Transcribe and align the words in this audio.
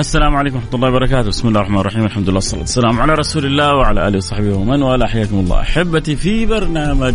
السلام 0.00 0.36
عليكم 0.36 0.56
ورحمة 0.56 0.74
الله 0.74 0.88
وبركاته، 0.88 1.28
بسم 1.28 1.48
الله 1.48 1.60
الرحمن 1.60 1.78
الرحيم، 1.78 2.04
الحمد 2.04 2.28
لله 2.28 2.34
والصلاة 2.34 2.60
والسلام 2.60 3.00
على 3.00 3.14
رسول 3.14 3.46
الله 3.46 3.76
وعلى 3.76 4.08
آله 4.08 4.16
وصحبه 4.16 4.56
ومن 4.56 4.82
والاه، 4.82 5.06
حياكم 5.06 5.38
الله. 5.38 5.60
أحبتي 5.60 6.16
في 6.16 6.46
برنامج 6.46 7.14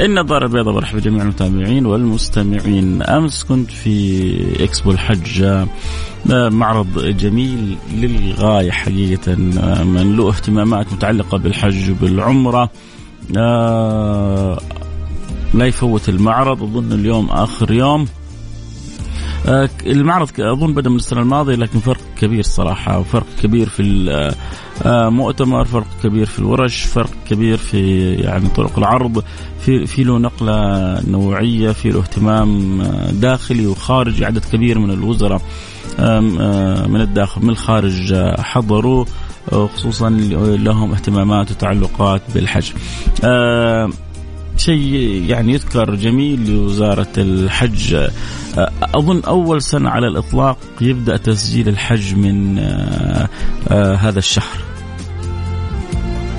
النظارة 0.00 0.46
البيضاء 0.46 0.74
برحب 0.74 0.96
بجميع 0.96 1.22
المتابعين 1.22 1.86
والمستمعين، 1.86 3.02
أمس 3.02 3.44
كنت 3.44 3.70
في 3.70 4.64
إكسبو 4.64 4.90
الحج 4.90 5.64
معرض 6.26 7.04
جميل 7.04 7.76
للغاية 7.94 8.70
حقيقة 8.70 9.34
من 9.84 10.16
له 10.16 10.28
اهتمامات 10.28 10.92
متعلقة 10.92 11.38
بالحج 11.38 11.90
وبالعمرة 11.90 12.70
آه، 13.36 14.58
لا 15.54 15.66
يفوت 15.66 16.08
المعرض. 16.08 16.62
أظن 16.62 16.92
اليوم 16.92 17.30
آخر 17.30 17.72
يوم. 17.72 18.00
آه، 18.00 18.17
المعرض 19.86 20.40
أظن 20.40 20.74
بدأ 20.74 20.90
من 20.90 20.96
السنة 20.96 21.20
الماضية 21.20 21.54
لكن 21.54 21.78
فرق 21.78 22.00
كبير 22.20 22.42
صراحة 22.42 22.98
وفرق 22.98 23.26
كبير 23.42 23.68
في 23.68 23.82
المؤتمر 24.86 25.64
فرق 25.64 25.86
كبير 26.02 26.26
في 26.26 26.38
الورش 26.38 26.82
فرق 26.82 27.10
كبير 27.30 27.56
في 27.56 28.12
يعني 28.14 28.48
طرق 28.48 28.78
العرض 28.78 29.24
في 29.60 29.86
في 29.86 30.04
له 30.04 30.18
نقلة 30.18 31.00
نوعية 31.10 31.72
في 31.72 31.90
له 31.90 32.00
اهتمام 32.00 32.82
داخلي 33.12 33.66
وخارجي 33.66 34.24
عدد 34.24 34.44
كبير 34.52 34.78
من 34.78 34.90
الوزراء 34.90 35.42
آه، 36.00 36.20
من 36.86 37.00
الداخل 37.00 37.42
من 37.42 37.50
الخارج 37.50 38.14
حضروا 38.38 39.04
خصوصا 39.50 40.10
لهم 40.10 40.92
اهتمامات 40.92 41.50
وتعلقات 41.50 42.22
بالحج. 42.34 42.72
شيء 44.58 45.24
يعني 45.28 45.52
يذكر 45.52 45.94
جميل 45.94 46.50
لوزارة 46.50 47.12
الحج. 47.18 48.08
أظن 48.82 49.22
أول 49.22 49.62
سنة 49.62 49.90
على 49.90 50.06
الإطلاق 50.06 50.58
يبدأ 50.80 51.16
تسجيل 51.16 51.68
الحج 51.68 52.14
من 52.14 52.58
آه، 52.58 53.28
آه، 53.68 53.94
هذا 53.94 54.18
الشهر. 54.18 54.58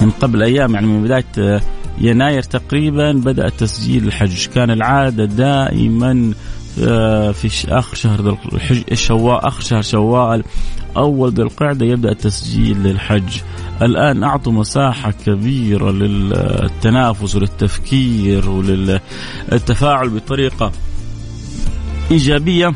من 0.02 0.09
قبل 0.09 0.44
أيام 0.44 0.74
يعني 0.74 0.88
من 0.88 1.03
بداية 1.03 1.25
آه، 1.38 1.62
يناير 2.02 2.44
تقريبا 2.44 3.12
بدأ 3.12 3.50
تسجيل 3.50 4.08
الحج. 4.08 4.47
كان 4.47 4.72
العادة 4.72 5.25
دائما 5.25 6.34
في 7.34 7.66
آخر 7.68 7.96
شهر 7.96 8.38
الحج 8.53 8.94
شوال 8.94 9.46
آخر 9.46 9.62
شهر 9.62 9.81
شوال 9.81 10.44
أول 10.97 11.34
ذي 11.34 11.41
القعدة 11.41 11.85
يبدأ 11.85 12.12
التسجيل 12.12 12.84
للحج 12.84 13.41
الآن 13.81 14.23
أعطوا 14.23 14.51
مساحة 14.51 15.12
كبيرة 15.12 15.91
للتنافس 15.91 17.35
وللتفكير 17.35 18.50
وللتفاعل 18.50 20.09
بطريقة 20.09 20.72
إيجابية. 22.12 22.73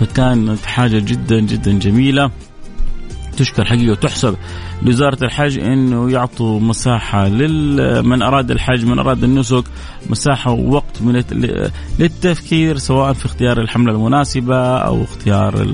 فكانت 0.00 0.64
حاجة 0.64 0.98
جدا 0.98 1.40
جدا 1.40 1.78
جميلة. 1.78 2.30
تشكر 3.36 3.64
حقيقة 3.64 3.90
وتحسب 3.90 4.36
لوزارة 4.82 5.24
الحج 5.24 5.58
إنه 5.58 6.10
يعطوا 6.10 6.60
مساحة 6.60 7.28
لمن 7.28 8.22
أراد 8.22 8.50
الحج 8.50 8.84
من 8.84 8.98
أراد 8.98 9.24
النسك 9.24 9.64
مساحة 10.10 10.50
ووقت 10.50 11.02
من 11.02 11.22
للتفكير 11.98 12.78
سواء 12.78 13.12
في 13.12 13.26
اختيار 13.26 13.60
الحملة 13.60 13.92
المناسبة 13.92 14.76
أو 14.76 15.02
اختيار 15.02 15.66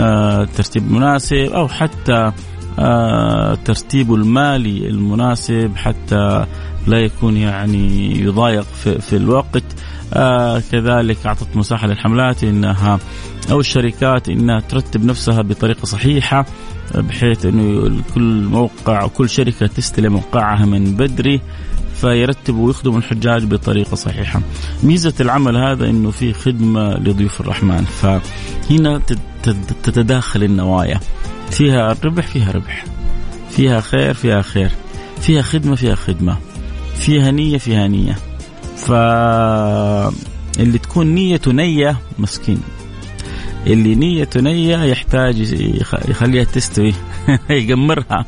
آه، 0.00 0.42
الترتيب 0.42 0.82
المناسب 0.82 1.36
أو 1.36 1.68
حتى 1.68 2.32
آه، 2.78 3.58
المالي 3.94 4.88
المناسب 4.88 5.72
حتى 5.76 6.46
لا 6.86 6.98
يكون 6.98 7.36
يعني 7.36 8.12
يضايق 8.20 8.62
في, 8.62 9.00
في 9.00 9.16
الوقت 9.16 9.64
آه 10.14 10.62
كذلك 10.72 11.26
أعطت 11.26 11.56
مساحة 11.56 11.86
للحملات 11.86 12.44
إنها 12.44 12.98
أو 13.50 13.60
الشركات 13.60 14.28
إنها 14.28 14.60
ترتب 14.60 15.04
نفسها 15.04 15.42
بطريقة 15.42 15.84
صحيحة 15.84 16.46
بحيث 16.94 17.46
إنه 17.46 18.02
كل 18.14 18.42
موقع 18.42 19.04
وكل 19.04 19.28
شركة 19.28 19.66
تستلم 19.66 20.12
موقعها 20.12 20.66
من 20.66 20.84
بدري 20.96 21.40
فيرتبوا 22.00 22.66
ويخدموا 22.66 22.98
الحجاج 22.98 23.44
بطريقة 23.44 23.94
صحيحة. 23.94 24.40
ميزة 24.82 25.14
العمل 25.20 25.56
هذا 25.56 25.90
إنه 25.90 26.10
في 26.10 26.32
خدمة 26.32 26.94
لضيوف 26.94 27.40
الرحمن 27.40 27.84
فهنا 27.84 29.00
تتداخل 29.82 30.42
النوايا. 30.42 31.00
فيها 31.50 31.96
ربح 32.04 32.26
فيها 32.26 32.52
ربح. 32.52 32.84
فيها 33.50 33.80
خير 33.80 34.14
فيها 34.14 34.42
خير. 34.42 34.70
فيها 35.20 35.42
خدمة 35.42 35.74
فيها 35.74 35.94
خدمة. 35.94 36.36
فيها 36.96 37.30
نية 37.30 37.58
فيها 37.58 37.86
نية. 37.86 38.18
ف 38.76 38.92
اللي 40.60 40.78
تكون 40.78 41.06
نيته 41.06 41.52
نية 41.52 41.98
مسكين 42.18 42.60
اللي 43.66 43.94
نيته 43.94 44.40
نية 44.40 44.84
يحتاج 44.84 45.52
يخليها 46.08 46.44
تستوي 46.44 46.94
يقمرها 47.50 48.26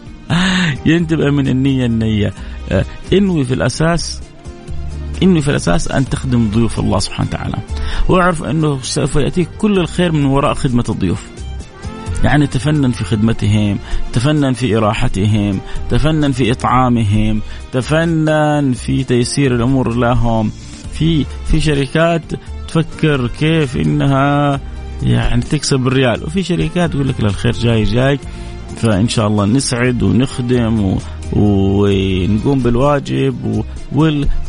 ينتبه 0.86 1.30
من 1.30 1.48
النية 1.48 1.86
النية 1.86 2.32
آه، 2.70 2.84
انوي 3.12 3.44
في 3.44 3.54
الأساس 3.54 4.20
انوي 5.22 5.42
في 5.42 5.50
الأساس 5.50 5.88
أن 5.88 6.08
تخدم 6.08 6.50
ضيوف 6.50 6.80
الله 6.80 6.98
سبحانه 6.98 7.28
وتعالى 7.28 7.56
واعرف 8.08 8.42
أنه 8.42 8.78
سوف 8.82 9.16
يأتيك 9.16 9.48
كل 9.58 9.78
الخير 9.78 10.12
من 10.12 10.24
وراء 10.24 10.54
خدمة 10.54 10.84
الضيوف 10.88 11.31
يعني 12.24 12.46
تفنن 12.46 12.90
في 12.90 13.04
خدمتهم 13.04 13.78
تفنن 14.12 14.52
في 14.52 14.76
إراحتهم 14.76 15.60
تفنن 15.90 16.32
في 16.32 16.52
إطعامهم 16.52 17.40
تفنن 17.72 18.72
في 18.72 19.04
تيسير 19.04 19.54
الأمور 19.54 19.94
لهم 19.94 20.52
في 20.92 21.26
في 21.46 21.60
شركات 21.60 22.22
تفكر 22.68 23.26
كيف 23.26 23.76
إنها 23.76 24.60
يعني 25.02 25.42
تكسب 25.42 25.86
الريال 25.86 26.24
وفي 26.24 26.42
شركات 26.42 26.90
تقول 26.90 27.08
لك 27.08 27.20
الخير 27.20 27.52
جاي 27.52 27.84
جاي 27.84 28.18
فإن 28.76 29.08
شاء 29.08 29.26
الله 29.26 29.44
نسعد 29.44 30.02
ونخدم 30.02 30.84
و... 30.84 30.98
ونقوم 31.32 32.58
بالواجب. 32.58 33.64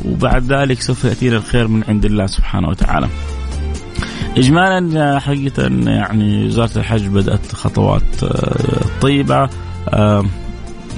وبعد 0.06 0.54
ذلك 0.54 0.82
سوف 0.82 1.04
يأتينا 1.04 1.38
الخير 1.38 1.68
من 1.68 1.84
عند 1.88 2.06
الله 2.06 2.28
سبحانه 2.28 2.68
وتعالى. 2.68 3.10
اجمالا 4.38 5.20
حقيقة 5.20 5.64
يعني 5.88 6.46
وزارة 6.46 6.78
الحج 6.78 7.08
بدأت 7.08 7.52
خطوات 7.52 8.24
آه، 8.24 8.80
طيبة 9.02 9.50
آه، 9.90 10.26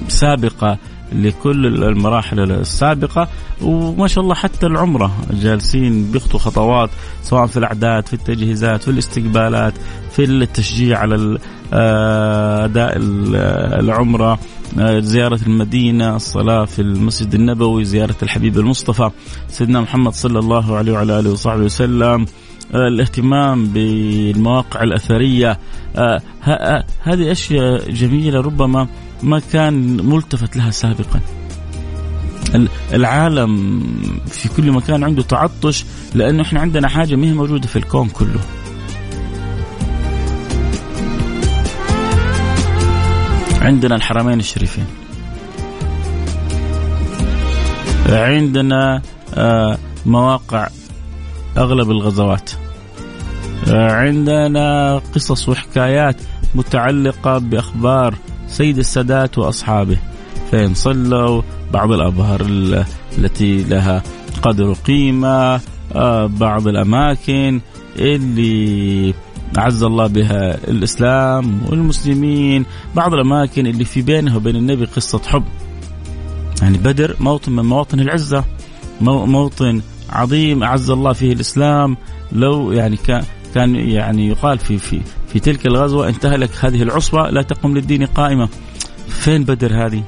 سابقة 0.08 0.78
لكل 1.12 1.84
المراحل 1.84 2.52
السابقة. 2.52 3.28
وما 3.62 4.08
شاء 4.08 4.24
الله 4.24 4.36
حتى 4.36 4.66
العمرة 4.66 5.12
جالسين 5.32 6.12
بيخطوا 6.12 6.40
خطوات 6.40 6.90
سواء 7.24 7.46
في 7.46 7.58
الأعداد 7.58 8.08
في 8.08 8.14
التجهيزات 8.14 8.84
في 8.84 8.92
الاستقبالات 8.92 9.74
في 10.12 10.24
التشجيع 10.24 11.00
على 11.00 11.38
آه، 11.74 12.66
أداء 12.66 12.94
العمرة 13.80 14.40
زيارة 15.00 15.40
المدينة 15.48 16.16
الصلاة 16.16 16.66
في 16.66 16.82
المسجد 16.82 17.36
النبوي 17.36 17.86
زيارة 17.86 18.16
الحبيب 18.24 18.60
المصطفى 18.60 19.10
سيدنا 19.48 19.82
محمد 19.82 20.14
صلى 20.14 20.40
الله 20.40 20.78
عليه 20.78 20.94
وعلى 20.94 21.20
آله 21.20 21.32
وصحبه 21.32 21.64
وسلم. 21.64 22.26
الاهتمام 22.74 23.66
بالمواقع 23.66 24.84
الأثرية. 24.84 25.60
هذه 27.04 27.32
أشياء 27.32 27.92
جميلة 27.92 28.42
ربما 28.42 28.88
ما 29.24 29.42
كان 29.54 30.06
ملتفت 30.06 30.56
لها 30.58 30.72
سابقا. 30.72 31.20
العالم 32.94 33.82
في 34.28 34.50
كل 34.50 34.72
مكان 34.72 35.04
عنده 35.04 35.24
تعطش 35.24 35.86
لأنه 36.16 36.42
إحنا 36.44 36.60
عندنا 36.62 36.88
حاجة 36.88 37.16
ما 37.16 37.28
هي 37.28 37.34
موجودة 37.34 37.68
في 37.68 37.76
الكون 37.76 38.10
كله. 38.10 38.40
عندنا 43.62 43.96
الحرمين 43.96 44.40
الشريفين. 44.40 44.86
عندنا 48.10 49.02
آه، 49.34 49.78
مواقع 50.06 50.70
أغلب 51.58 51.92
الغزوات. 51.92 52.52
عندنا 53.68 54.98
قصص 54.98 55.50
وحكايات 55.50 56.16
متعلقة 56.56 57.38
بأخبار 57.38 58.16
سيد 58.48 58.78
السادات 58.78 59.38
وأصحابه. 59.38 59.98
فين 60.52 60.74
صلوا 60.74 61.42
بعض 61.74 61.92
الأبهار 61.92 62.42
التي 63.18 63.64
لها 63.64 64.04
قدر 64.42 64.70
وقيمة 64.70 65.60
آه، 65.96 66.26
بعض 66.26 66.68
الأماكن 66.68 67.62
اللي 68.00 69.14
عز 69.58 69.84
الله 69.84 70.08
بها 70.08 70.68
الإسلام 70.68 71.62
والمسلمين 71.70 72.66
بعض 72.96 73.14
الأماكن 73.14 73.68
اللي 73.68 73.86
في 73.86 74.02
بينها 74.02 74.36
وبين 74.36 74.56
النبي 74.56 74.86
قصة 74.86 75.22
حب. 75.28 75.44
يعني 76.62 76.78
بدر 76.78 77.16
موطن 77.20 77.52
من 77.52 77.66
مواطن 77.66 78.00
العزة 78.00 78.44
موطن 79.02 79.82
عظيم 80.10 80.64
أعز 80.64 80.90
الله 80.90 81.14
فيه 81.14 81.34
الإسلام 81.34 81.98
لو 82.32 82.72
يعني 82.72 82.98
كان 82.98 83.24
كان 83.56 83.76
يعني 83.76 84.28
يقال 84.28 84.60
في 84.60 84.78
في 84.78 85.02
في 85.28 85.40
تلك 85.40 85.66
الغزوة 85.66 86.10
انتهى 86.10 86.38
لك 86.38 86.50
هذه 86.62 86.84
العصبة 86.84 87.30
لا 87.30 87.42
تقوم 87.42 87.78
للدين 87.78 88.06
قائمة 88.06 88.50
فين 89.08 89.44
بدر 89.44 89.86
هذه؟ 89.86 90.04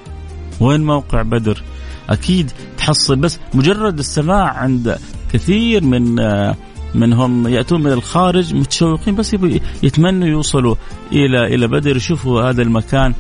وين 0.60 0.84
موقع 0.84 1.22
بدر؟ 1.22 1.64
أكيد 2.10 2.52
تحصل 2.78 3.16
بس 3.16 3.40
مجرد 3.54 4.00
السماع 4.00 4.54
عند 4.54 4.98
كثير 5.34 5.84
من 5.84 6.16
منهم 6.96 7.48
يأتون 7.48 7.84
من 7.84 7.92
الخارج 7.92 8.56
متشوقين 8.56 9.16
بس 9.16 9.36
يتمنوا 9.84 10.28
يوصلوا 10.28 10.76
إلى 11.12 11.56
إلى 11.56 11.68
بدر 11.68 11.98
يشوفوا 11.98 12.42
هذا 12.42 12.62
المكان 12.62 13.14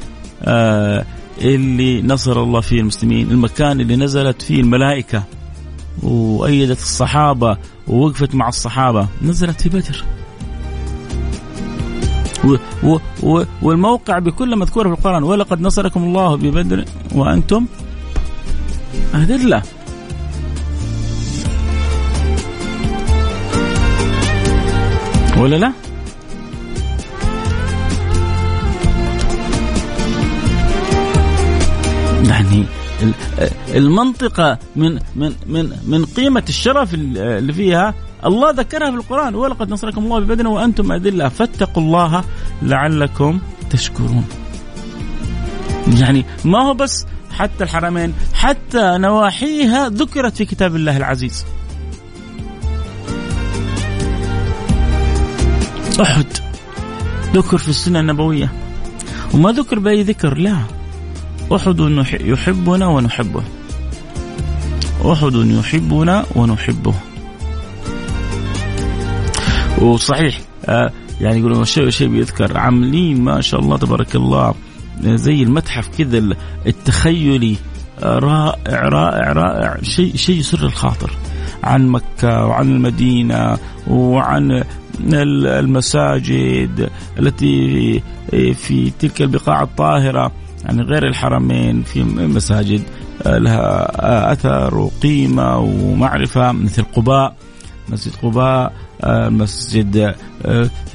آه 0.43 1.05
اللي 1.41 2.01
نصر 2.01 2.43
الله 2.43 2.61
فيه 2.61 2.79
المسلمين، 2.79 3.31
المكان 3.31 3.81
اللي 3.81 3.95
نزلت 3.95 4.41
فيه 4.41 4.61
الملائكة 4.61 5.23
وأيدت 6.03 6.79
الصحابة 6.79 7.57
ووقفت 7.87 8.35
مع 8.35 8.47
الصحابة، 8.47 9.07
نزلت 9.21 9.61
في 9.61 9.69
بدر. 9.69 10.03
و 12.83 12.97
و 13.23 13.43
والموقع 13.61 14.19
بكل 14.19 14.55
مذكور 14.55 14.87
في 14.87 14.99
القرآن 14.99 15.23
ولقد 15.23 15.61
نصركم 15.61 16.03
الله 16.03 16.35
ببدر 16.35 16.85
وأنتم 17.15 17.65
أذلة 19.15 19.61
ولا 25.37 25.55
لا؟ 25.55 25.73
يعني 32.23 32.65
المنطقة 33.67 34.57
من 34.75 34.99
من 35.15 35.33
من 35.47 35.71
من 35.87 36.05
قيمة 36.05 36.43
الشرف 36.49 36.93
اللي 36.93 37.53
فيها 37.53 37.93
الله 38.25 38.51
ذكرها 38.51 38.91
في 38.91 38.97
القرآن. 38.97 39.35
ولقد 39.35 39.69
نصركم 39.69 40.03
الله 40.03 40.19
ببدن 40.19 40.45
وأنتم 40.45 40.91
أذلة 40.91 41.29
فاتقوا 41.29 41.83
الله 41.83 42.23
لعلكم 42.61 43.39
تشكرون. 43.69 44.25
يعني 45.99 46.25
ما 46.45 46.63
هو 46.63 46.73
بس 46.73 47.05
حتى 47.31 47.63
الحرمين 47.63 48.13
حتى 48.33 48.97
نواحيها 48.97 49.89
ذكرت 49.89 50.37
في 50.37 50.45
كتاب 50.45 50.75
الله 50.75 50.97
العزيز. 50.97 51.45
أحد 56.01 56.25
ذكر 57.33 57.57
في 57.57 57.69
السنة 57.69 57.99
النبوية. 57.99 58.51
وما 59.33 59.51
ذكر 59.51 59.79
بأي 59.79 60.03
ذكر؟ 60.03 60.37
لا. 60.37 60.76
أحد 61.55 62.05
يحبنا 62.21 62.87
ونحبه. 62.87 63.43
أحد 65.05 65.33
يحبنا 65.35 66.25
ونحبه. 66.35 66.93
وصحيح 69.81 70.39
آه 70.65 70.91
يعني 71.21 71.39
يقولون 71.39 71.65
شيء 71.65 71.89
شيء 71.89 72.07
بيذكر. 72.07 72.57
عاملين 72.57 73.21
ما 73.21 73.41
شاء 73.41 73.59
الله 73.59 73.77
تبارك 73.77 74.15
الله 74.15 74.53
زي 75.01 75.43
المتحف 75.43 75.97
كذا 75.97 76.35
التخيلي 76.67 77.55
آه، 78.03 78.19
رائع 78.19 78.89
رائع 78.89 79.31
رائع. 79.33 79.77
شيء 79.81 80.15
شيء 80.15 80.39
يسر 80.39 80.65
الخاطر. 80.65 81.11
عن 81.63 81.87
مكة 81.87 82.45
وعن 82.45 82.67
المدينة 82.67 83.57
وعن 83.87 84.63
المساجد 85.03 86.89
التي 87.19 88.01
في 88.53 88.91
تلك 88.99 89.21
البقاع 89.21 89.63
الطاهرة. 89.63 90.31
يعني 90.67 90.81
غير 90.81 91.07
الحرمين 91.07 91.83
في 91.83 92.03
مساجد 92.03 92.81
آه، 93.25 93.37
لها 93.37 93.61
آه، 94.05 94.31
أثر 94.33 94.77
وقيمة 94.77 95.57
ومعرفة 95.57 96.51
مثل 96.51 96.83
قباء 96.83 97.35
مسجد 97.89 98.15
قباء 98.23 98.73
آه، 99.03 99.29
مسجد 99.29 100.15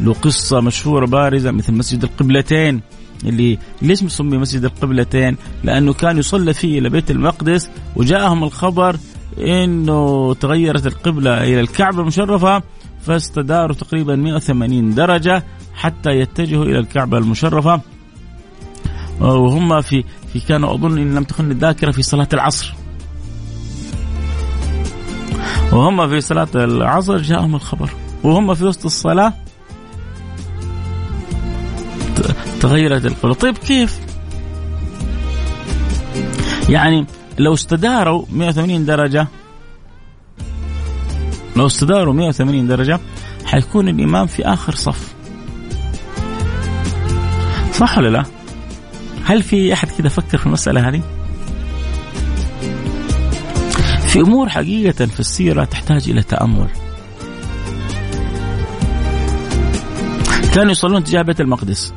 له 0.01 0.13
قصة 0.23 0.61
مشهورة 0.61 1.07
بارزة 1.07 1.51
مثل 1.51 1.73
مسجد 1.73 2.05
القبلتين 2.05 2.81
اللي 3.25 3.59
ليش 3.83 4.03
مسمي 4.03 4.39
مسجد 4.39 4.65
القبلتين؟ 4.65 5.37
لأنه 5.65 5.93
كان 5.93 6.19
يصلى 6.19 6.55
فيه 6.55 6.79
إلى 6.79 6.89
بيت 6.89 7.11
المقدس 7.11 7.71
وجاءهم 7.97 8.45
الخبر 8.45 8.97
إنه 9.39 10.35
تغيرت 10.35 10.87
القبلة 10.87 11.45
إلى 11.45 11.61
الكعبة 11.61 12.01
المشرفة 12.01 12.63
فاستداروا 13.07 13.77
تقريبا 13.77 14.17
180 14.17 14.95
درجة 14.95 15.45
حتى 15.75 16.11
يتجهوا 16.11 16.65
إلى 16.65 16.79
الكعبة 16.79 17.19
المشرفة 17.19 17.81
وهم 19.23 19.81
في 19.81 20.05
في 20.33 20.41
كانوا 20.41 20.75
أظن 20.75 20.99
إن 20.99 21.15
لم 21.15 21.25
تخن 21.25 21.51
الذاكرة 21.51 21.91
في 21.91 22.03
صلاة 22.03 22.29
العصر. 22.33 22.75
وهم 25.73 26.09
في 26.09 26.21
صلاة 26.21 26.49
العصر 26.55 27.17
جاءهم 27.17 27.55
الخبر. 27.55 27.91
وهم 28.23 28.55
في 28.55 28.65
وسط 28.65 28.85
الصلاة 28.85 29.33
تغيرت 32.61 33.07
القبله 33.07 33.35
طيب 33.35 33.59
كيف؟ 33.59 34.01
يعني 36.69 37.07
لو 37.39 37.55
استداروا 37.55 38.25
180 38.33 38.85
درجة 38.85 39.27
لو 41.57 41.67
استداروا 41.67 42.15
180 42.15 42.67
درجة 42.67 43.01
حيكون 43.45 43.89
الإمام 43.89 44.27
في 44.27 44.47
آخر 44.47 44.75
صف. 44.75 45.15
صح 47.73 47.99
ولا 47.99 48.09
لا؟ 48.09 48.42
هل 49.25 49.43
في 49.43 49.73
أحد 49.73 49.89
كذا 49.89 50.09
فكر 50.09 50.39
في 50.39 50.47
المسألة 50.47 50.89
هذه؟ 50.89 51.03
في 54.07 54.21
أمور 54.21 54.49
حقيقة 54.49 55.07
في 55.07 55.21
السيرة 55.21 55.65
تحتاج 55.65 56.11
إلى 56.11 56.23
تأمل. 56.23 56.69
كانوا 60.55 60.73
يصلون 60.73 61.05
تجاه 61.05 61.23
بيت 61.23 61.41
المقدس. 61.41 61.95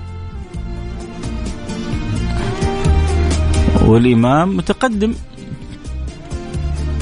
والإمام 3.81 4.57
متقدم 4.57 5.13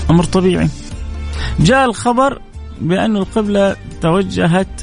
أمر 0.09 0.23
طبيعي. 0.23 0.69
جاء 1.59 1.85
الخبر 1.85 2.41
بأن 2.81 3.17
القبلة 3.17 3.75
توجهت 4.01 4.81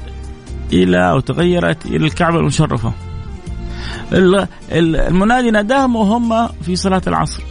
إلى 0.73 1.11
أو 1.11 1.20
تغيرت 1.20 1.87
إلى 1.87 2.06
الكعبة 2.06 2.38
المشرفة 2.38 2.92
المنادي 4.12 5.50
ناداهم 5.50 5.97
وهم 5.97 6.49
في 6.62 6.76
صلاة 6.76 7.02
العصر. 7.07 7.43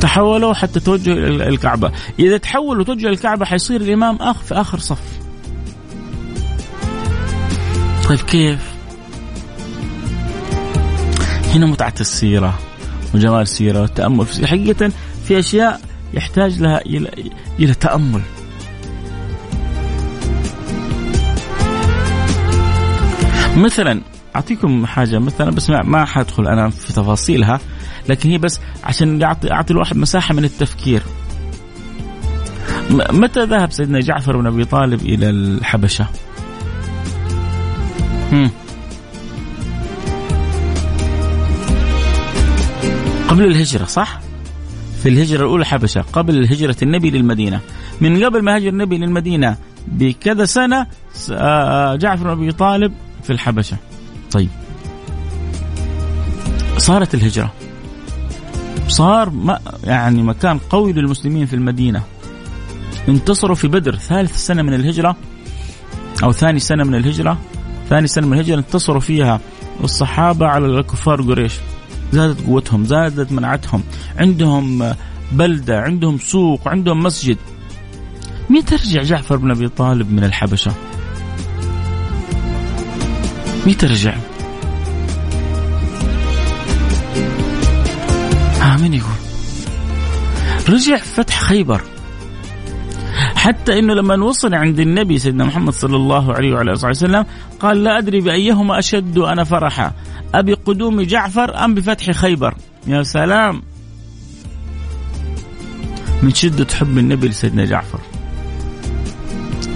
تحولوا 0.00 0.54
حتى 0.54 0.80
إلى 0.88 1.48
الكعبة. 1.48 1.92
إذا 2.18 2.36
تحولوا 2.36 2.84
توجهوا 2.84 3.12
الكعبة 3.12 3.44
حيصير 3.44 3.80
الإمام 3.80 4.16
أخ 4.16 4.36
في 4.36 4.54
آخر 4.54 4.78
صف. 4.78 5.02
طيب 8.08 8.20
كيف؟ 8.20 8.74
هنا 11.54 11.66
متعة 11.66 11.94
السيرة 12.00 12.58
وجمال 13.14 13.42
السيرة 13.42 13.80
والتأمل. 13.80 14.26
حقيقة 14.46 14.92
في 15.24 15.38
أشياء 15.38 15.80
يحتاج 16.14 16.62
لها 16.62 16.80
إلى 16.80 17.10
إلى 17.58 17.74
تأمل. 17.74 18.22
مثلا 23.56 24.00
أعطيكم 24.36 24.86
حاجة 24.86 25.18
مثلا 25.18 25.50
بس 25.50 25.70
ما 25.70 26.04
حادخل 26.04 26.48
أنا 26.48 26.70
في 26.70 26.92
تفاصيلها 26.92 27.60
لكن 28.08 28.30
هي 28.30 28.38
بس 28.38 28.60
عشان 28.84 29.22
اعطي 29.22 29.52
أعطي 29.52 29.72
الواحد 29.72 29.96
مساحة 29.96 30.34
من 30.34 30.44
التفكير 30.44 31.02
متى 32.90 33.44
ذهب 33.44 33.72
سيدنا 33.72 34.00
جعفر 34.00 34.36
بن 34.36 34.46
أبي 34.46 34.64
طالب 34.64 35.00
إلى 35.00 35.30
الحبشة؟ 35.30 36.06
هم. 38.32 38.50
قبل 43.28 43.44
الهجرة 43.44 43.84
صح؟ 43.84 44.20
في 45.02 45.08
الهجرة 45.08 45.40
الأولى 45.40 45.64
حبشة 45.64 46.00
قبل 46.12 46.44
هجرة 46.44 46.76
النبي 46.82 47.10
للمدينة 47.10 47.60
من 48.00 48.24
قبل 48.24 48.42
ما 48.42 48.56
هاجر 48.56 48.68
النبي 48.68 48.98
للمدينة 48.98 49.56
بكذا 49.86 50.44
سنة 50.44 50.86
آه، 51.32 51.96
جعفر 51.96 52.34
بن 52.34 52.42
أبي 52.42 52.52
طالب 52.52 52.92
في 53.22 53.30
الحبشة 53.30 53.76
طيب. 54.32 54.48
صارت 56.78 57.14
الهجرة. 57.14 57.52
صار 58.88 59.30
ما 59.30 59.58
يعني 59.84 60.22
مكان 60.22 60.58
قوي 60.58 60.92
للمسلمين 60.92 61.46
في 61.46 61.56
المدينة. 61.56 62.02
انتصروا 63.08 63.54
في 63.54 63.68
بدر 63.68 63.96
ثالث 63.96 64.36
سنة 64.36 64.62
من 64.62 64.74
الهجرة 64.74 65.16
أو 66.22 66.32
ثاني 66.32 66.60
سنة 66.60 66.84
من 66.84 66.94
الهجرة. 66.94 67.38
ثاني 67.88 68.06
سنة 68.06 68.26
من 68.26 68.32
الهجرة 68.32 68.58
انتصروا 68.58 69.00
فيها 69.00 69.40
الصحابة 69.84 70.46
على 70.46 70.66
الكفار 70.66 71.22
قريش. 71.22 71.54
زادت 72.12 72.46
قوتهم 72.46 72.84
زادت 72.84 73.32
منعتهم. 73.32 73.82
عندهم 74.18 74.94
بلدة 75.32 75.80
عندهم 75.80 76.18
سوق 76.18 76.68
عندهم 76.68 77.02
مسجد. 77.02 77.36
متى 78.50 78.74
رجع 78.74 79.02
جعفر 79.02 79.36
بن 79.36 79.50
أبي 79.50 79.68
طالب 79.68 80.12
من 80.12 80.24
الحبشة؟ 80.24 80.72
متى 83.66 83.86
رجع 83.86 84.14
ها 88.60 88.76
من 88.76 88.94
يقول؟ 88.94 89.10
رجع 90.68 90.96
فتح 90.96 91.40
خيبر. 91.42 91.82
حتى 93.36 93.78
إنه 93.78 93.94
لما 93.94 94.24
وصل 94.24 94.54
عند 94.54 94.80
النبي 94.80 95.18
سيدنا 95.18 95.44
محمد 95.44 95.72
صلى 95.72 95.96
الله 95.96 96.34
عليه 96.34 96.52
وعلى 96.54 96.72
آله 96.72 96.88
وسلم 96.88 97.26
قال 97.60 97.84
لا 97.84 97.98
أدري 97.98 98.20
بأيهما 98.20 98.78
أشد 98.78 99.18
أنا 99.18 99.44
فرحا. 99.44 99.92
أبي 100.34 100.54
قدوم 100.54 101.02
جعفر 101.02 101.64
أم 101.64 101.74
بفتح 101.74 102.10
خيبر؟ 102.10 102.54
يا 102.86 103.02
سلام. 103.02 103.62
من 106.22 106.34
شدة 106.34 106.66
حب 106.74 106.98
النبي 106.98 107.28
لسيدنا 107.28 107.64
جعفر. 107.64 107.98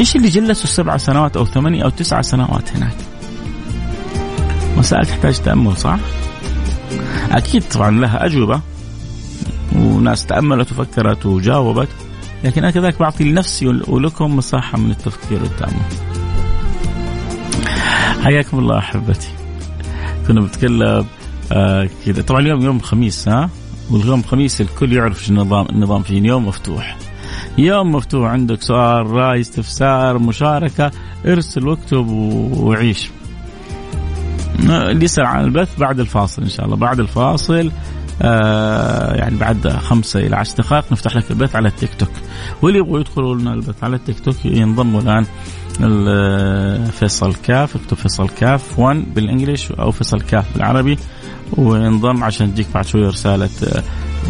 إيش 0.00 0.16
اللي 0.16 0.28
جلسوا 0.28 0.66
سبع 0.66 0.96
سنوات 0.96 1.36
أو 1.36 1.44
ثمانية 1.46 1.84
أو 1.84 1.88
تسع 1.88 2.20
سنوات 2.22 2.76
هناك؟ 2.76 2.96
مسائل 4.84 5.06
تحتاج 5.06 5.38
تأمل 5.38 5.76
صح؟ 5.76 5.98
أكيد 7.30 7.62
طبعا 7.62 7.90
لها 7.90 8.26
أجوبة 8.26 8.60
وناس 9.76 10.26
تأملت 10.26 10.72
وفكرت 10.72 11.26
وجاوبت 11.26 11.88
لكن 12.44 12.62
أنا 12.62 12.70
كذلك 12.70 12.98
بعطي 13.00 13.24
لنفسي 13.24 13.66
ولكم 13.66 14.36
مساحة 14.36 14.78
من 14.78 14.90
التفكير 14.90 15.42
والتأمل. 15.42 15.82
حياكم 18.24 18.58
الله 18.58 18.78
أحبتي. 18.78 19.28
كنا 20.28 20.40
بنتكلم 20.40 21.06
آه 21.52 21.88
كذا. 22.06 22.22
طبعا 22.22 22.40
اليوم 22.40 22.62
يوم 22.62 22.76
الخميس 22.76 23.28
ها؟ 23.28 23.50
واليوم 23.90 24.20
الخميس 24.20 24.60
الكل 24.60 24.92
يعرف 24.92 25.30
النظام 25.30 25.66
النظام 25.70 26.02
فيه. 26.02 26.22
يوم 26.22 26.46
مفتوح. 26.48 26.96
يوم 27.58 27.92
مفتوح 27.92 28.30
عندك 28.30 28.62
سؤال 28.62 29.10
رأي 29.10 29.40
استفسار 29.40 30.18
مشاركة 30.18 30.90
ارسل 31.26 31.68
واكتب 31.68 32.08
وعيش. 32.08 33.10
اللي 34.60 35.04
يسأل 35.04 35.26
عن 35.26 35.44
البث 35.44 35.78
بعد 35.78 36.00
الفاصل 36.00 36.42
إن 36.42 36.48
شاء 36.48 36.66
الله. 36.66 36.76
بعد 36.76 37.00
الفاصل 37.00 37.70
آه 38.22 39.14
يعني 39.14 39.36
بعد 39.36 39.68
خمسة 39.68 40.20
إلى 40.20 40.36
عشر 40.36 40.54
دقائق 40.58 40.92
نفتح 40.92 41.16
لك 41.16 41.30
البث 41.30 41.56
على 41.56 41.68
التيك 41.68 41.90
توك. 41.98 42.10
واللي 42.62 42.78
يبغوا 42.78 43.00
يدخلوا 43.00 43.34
لنا 43.34 43.54
البث 43.54 43.84
على 43.84 43.96
التيك 43.96 44.20
توك 44.20 44.44
ينضموا 44.44 45.00
الآن 45.00 45.24
فيصل 46.90 47.34
كاف. 47.34 47.76
اكتب 47.76 47.96
فيصل 47.96 48.28
كاف 48.28 48.78
1 48.78 49.14
بالانجلش 49.14 49.72
أو 49.72 49.90
فيصل 49.90 50.20
كاف 50.20 50.44
بالعربي 50.54 50.98
وينضم 51.56 52.24
عشان 52.24 52.54
تجيك 52.54 52.66
بعد 52.74 52.84
شوية 52.86 53.08
رسالة 53.08 53.50
آه، 53.64 53.82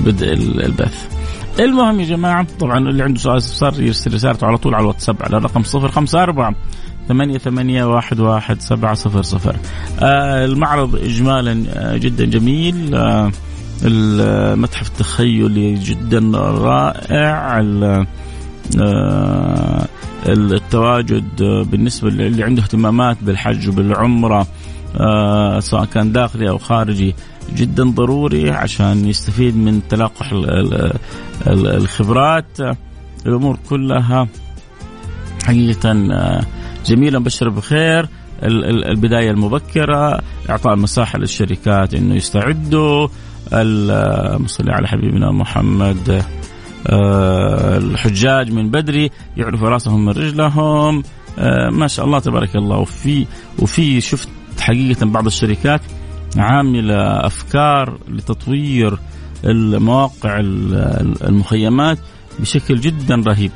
بدء 0.04 0.32
البث. 0.66 1.06
المهم 1.60 2.00
يا 2.00 2.04
جماعة 2.06 2.46
طبعا 2.60 2.78
اللي 2.78 3.02
عنده 3.02 3.20
سؤال 3.20 3.36
استفسار 3.36 3.82
يرسل 3.82 4.14
رسالته 4.14 4.46
على 4.46 4.58
طول 4.58 4.74
على 4.74 4.82
الواتساب 4.82 5.16
على 5.22 5.36
الرقم 5.36 5.62
054 5.74 6.54
ثمانية 7.08 7.38
ثمانية 7.38 7.84
واحد 7.84 8.20
واحد 8.20 8.60
سبعة 8.60 8.94
صفر 8.94 9.22
صفر. 9.22 9.56
آه 10.00 10.44
المعرض 10.44 10.96
إجمالا 10.96 11.64
آه 11.68 11.96
جدا 11.96 12.24
جميل. 12.24 12.94
آه 12.94 13.32
المتحف 13.84 14.88
التخيلي 14.88 15.74
جدا 15.74 16.30
رائع. 16.38 17.60
آه 18.80 19.86
التواجد 20.28 21.42
بالنسبة 21.42 22.10
للي 22.10 22.44
عنده 22.44 22.62
اهتمامات 22.62 23.16
بالحج 23.22 23.68
وبالعمرة 23.68 24.46
آه 24.96 25.60
سواء 25.60 25.84
كان 25.84 26.12
داخلي 26.12 26.48
أو 26.48 26.58
خارجي 26.58 27.14
جدا 27.56 27.84
ضروري 27.84 28.50
عشان 28.50 29.08
يستفيد 29.08 29.56
من 29.56 29.88
تلاقح 29.88 30.32
الخبرات. 31.46 32.58
الأمور 33.26 33.58
كلها 33.68 34.28
حقيقة 35.44 35.90
آه، 35.90 36.40
جميلة 36.86 37.18
بشر 37.18 37.48
بخير. 37.48 38.08
البداية 38.42 39.30
المبكرة 39.30 40.20
إعطاء 40.50 40.76
مساحة 40.76 41.18
للشركات 41.18 41.94
أنه 41.94 42.14
يستعدوا. 42.14 43.08
صل 44.46 44.70
على 44.70 44.88
حبيبنا 44.88 45.30
محمد 45.32 46.24
آه، 46.86 47.76
الحجاج 47.76 48.52
من 48.52 48.70
بدري 48.70 49.10
يعرفوا 49.36 49.68
راسهم 49.68 50.04
من 50.04 50.12
رجلهم. 50.12 51.02
آه، 51.38 51.70
ما 51.70 51.86
شاء 51.86 52.06
الله 52.06 52.18
تبارك 52.18 52.56
الله. 52.56 52.76
وفي 52.76 53.26
وفي 53.58 54.00
شفت 54.00 54.28
حقيقة 54.60 55.06
بعض 55.06 55.26
الشركات 55.26 55.80
عاملة 56.36 57.26
أفكار 57.26 57.98
لتطوير 58.08 58.98
المواقع 59.44 60.40
المخيمات 61.28 61.98
بشكل 62.40 62.80
جدا 62.80 63.14
رهيب. 63.26 63.50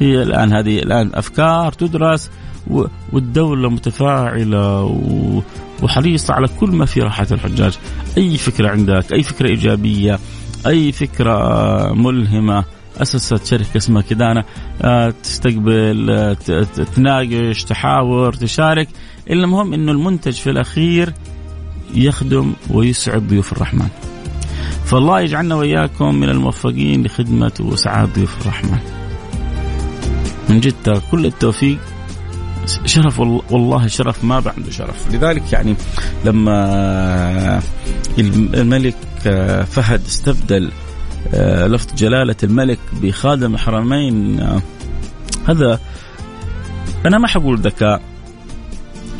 هي 0.00 0.22
الآن 0.22 0.52
هذه 0.52 0.78
الآن 0.78 1.10
أفكار 1.14 1.72
تدرس 1.72 2.30
والدولة 3.12 3.70
متفاعلة 3.70 4.82
وحريصة 5.82 6.34
على 6.34 6.48
كل 6.60 6.70
ما 6.70 6.86
في 6.86 7.00
راحة 7.00 7.26
الحجاج. 7.32 7.78
أي 8.18 8.36
فكرة 8.36 8.68
عندك؟ 8.68 9.12
أي 9.12 9.22
فكرة 9.22 9.48
إيجابية؟ 9.48 10.18
أي 10.66 10.92
فكرة 10.92 11.92
ملهمة؟ 11.92 12.64
أسست 13.02 13.46
شركة 13.46 13.76
اسمها 13.76 14.02
كدانا 14.02 14.44
آه، 14.82 15.14
تستقبل 15.22 16.10
آه، 16.10 16.36
تناقش 16.96 17.64
تحاور 17.64 18.32
تشارك. 18.32 18.88
المهم 19.30 19.74
أنه 19.74 19.92
المنتج 19.92 20.32
في 20.32 20.50
الأخير 20.50 21.12
يخدم 21.94 22.52
ويسعد 22.70 23.28
ضيوف 23.28 23.52
الرحمن. 23.52 23.88
فالله 24.84 25.20
يجعلنا 25.20 25.54
وإياكم 25.54 26.14
من 26.14 26.28
الموفقين 26.28 27.02
لخدمة 27.04 27.52
وسعادة 27.60 28.12
ضيوف 28.12 28.42
الرحمن. 28.42 28.99
من 30.50 30.60
جد 30.60 31.02
كل 31.10 31.26
التوفيق. 31.26 31.78
شرف 32.84 33.20
والله 33.20 33.86
شرف 33.86 34.24
ما 34.24 34.40
بعده 34.40 34.70
شرف. 34.70 35.14
لذلك 35.14 35.52
يعني 35.52 35.74
لما 36.24 37.62
الملك 38.54 38.96
فهد 39.70 40.00
استبدل 40.06 40.70
آه، 41.34 41.66
لفظ 41.66 41.94
جلالة 41.94 42.36
الملك 42.42 42.78
بخادم 43.02 43.54
الحرمين 43.54 44.40
آه، 44.40 44.62
هذا 45.48 45.80
أنا 47.06 47.18
ما 47.18 47.28
حقول 47.28 47.58
ذكاء 47.58 48.02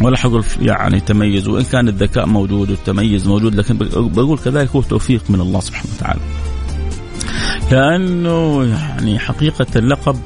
ولا 0.01 0.17
حقول 0.17 0.45
يعني 0.61 1.01
تميز 1.01 1.49
وإن 1.49 1.65
كان 1.65 1.89
الذكاء 1.89 2.27
موجود 2.27 2.71
والتميز 2.71 3.27
موجود 3.29 3.55
لكن 3.55 3.79
بقول 3.95 4.39
كذلك 4.39 4.71
هو 4.71 4.83
توفيق 4.83 5.23
من 5.29 5.41
الله 5.41 5.61
سبحانه 5.61 5.91
وتعالى. 5.97 6.21
لأنه 7.71 8.65
يعني 8.65 9.19
حقيقة 9.19 9.67
اللقب 9.77 10.17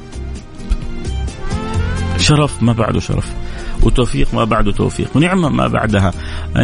شرف 2.25 2.63
ما 2.63 2.73
بعده 2.73 2.99
شرف. 2.99 3.33
وتوفيق 3.83 4.33
ما 4.33 4.43
بعده 4.43 4.71
توفيق. 4.71 5.07
ونعمة 5.15 5.49
ما 5.49 5.67
بعدها. 5.67 6.13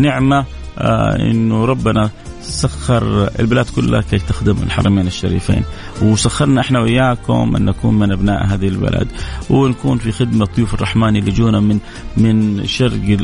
نعمة 0.01 0.45
آه 0.77 1.15
إنه 1.15 1.65
ربنا 1.65 2.09
سخر 2.41 3.29
البلاد 3.39 3.65
كلها 3.75 4.01
كي 4.01 4.17
تخدم 4.17 4.55
الحرمين 4.63 5.07
الشريفين. 5.07 5.63
وسخرنا 6.01 6.61
إحنا 6.61 6.79
وياكم 6.79 7.55
أن 7.55 7.65
نكون 7.65 7.99
من 7.99 8.11
أبناء 8.11 8.45
هذه 8.45 8.67
البلد. 8.67 9.07
ونكون 9.49 9.97
في 9.97 10.11
خدمة 10.11 10.47
ضيوف 10.55 10.73
الرحمن 10.73 11.15
اللي 11.15 11.31
جونا 11.31 11.59
من 11.59 11.79
من 12.17 12.65
شرق 12.67 13.17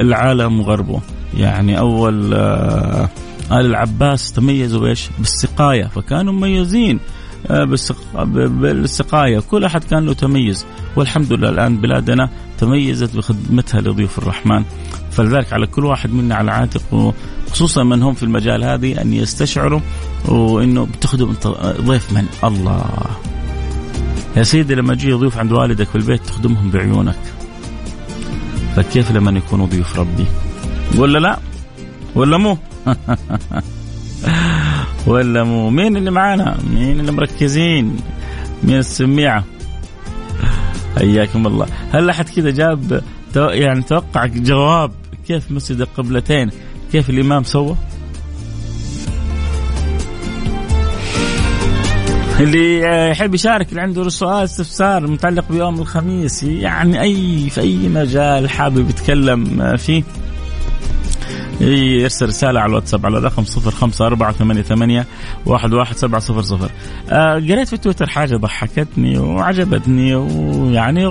العالم 0.00 0.60
وغربه. 0.60 1.00
يعني 1.36 1.78
أول 1.78 2.34
آه 2.34 3.08
آل 3.52 3.66
العباس 3.66 4.32
تميزوا 4.32 4.80
بإيش؟ 4.80 5.08
بالسقاية. 5.18 5.84
فكانوا 5.84 6.32
مميزين. 6.32 7.00
بالسقاية. 8.44 9.40
كل 9.40 9.64
أحد 9.64 9.84
كان 9.84 10.06
له 10.06 10.14
تميز 10.14 10.66
والحمد 10.96 11.32
لله 11.32 11.48
الآن 11.48 11.76
بلادنا 11.76 12.30
تميزت 12.58 13.16
بخدمتها 13.16 13.80
لضيوف 13.80 14.18
الرحمن. 14.18 14.64
فلذلك 15.10 15.52
على 15.52 15.66
كل 15.66 15.84
واحد 15.84 16.10
منا 16.10 16.34
على 16.34 16.50
عاتق 16.50 17.14
خصوصا 17.50 17.82
من 17.82 18.02
هم 18.02 18.14
في 18.14 18.22
المجال 18.22 18.64
هذه 18.64 19.00
أن 19.00 19.12
يستشعروا 19.12 19.80
وإنه 20.28 20.86
بتخدم 20.86 21.34
ضيف 21.80 22.12
من 22.12 22.26
الله. 22.44 22.84
يا 24.36 24.42
سيدي 24.42 24.74
لما 24.74 24.94
تجي 24.94 25.12
ضيوف 25.12 25.38
عند 25.38 25.52
والدك 25.52 25.88
في 25.88 25.96
البيت 25.96 26.26
تخدمهم 26.26 26.70
بعيونك. 26.70 27.18
فكيف 28.76 29.10
لما 29.10 29.30
يكونوا 29.38 29.66
ضيوف 29.66 29.98
ربي؟ 29.98 30.26
ولا 30.96 31.18
لا؟ 31.18 31.38
ولا 32.14 32.36
مو؟ 32.36 32.58
ولا 35.06 35.44
مو؟ 35.44 35.70
مين 35.70 35.96
اللي 35.96 36.10
معانا؟ 36.10 36.56
مين 36.74 37.00
اللي 37.00 37.12
مركزين؟ 37.12 37.96
مين 38.62 38.78
السميعة؟ 38.78 39.44
حياكم 40.98 41.46
الله. 41.46 41.66
هل 41.92 42.10
أحد 42.10 42.28
كذا 42.28 42.50
جاب 42.50 43.02
يعني 43.36 43.82
توقع 43.82 44.26
جواب 44.26 44.90
كيف 45.28 45.50
مسجد 45.50 45.80
القبلتين؟ 45.80 46.50
كيف 46.92 47.10
الإمام 47.10 47.42
سوى؟ 47.44 47.76
اللي 52.40 52.80
يحب 53.10 53.34
يشارك 53.34 53.68
اللي 53.70 53.80
عنده 53.80 54.08
سؤال 54.08 54.44
استفسار 54.44 55.06
متعلق 55.06 55.44
بيوم 55.50 55.80
الخميس 55.80 56.42
يعني 56.42 57.00
أي 57.00 57.50
في 57.50 57.60
أي 57.60 57.88
مجال 57.88 58.50
حابب 58.50 58.90
يتكلم 58.90 59.76
فيه؟ 59.76 60.02
يرسل 61.64 62.26
رسالة 62.26 62.60
على 62.60 62.70
الواتساب 62.70 63.06
على 63.06 63.20
واحد, 65.46 65.72
واحد 65.72 65.96
سبعة 65.96 66.20
صفر 66.20 66.42
صفر. 66.42 66.70
قريت 67.34 67.68
في 67.68 67.76
تويتر 67.76 68.06
حاجة 68.06 68.36
ضحكتني 68.36 69.18
وعجبتني 69.18 70.14
ويعني 70.14 71.06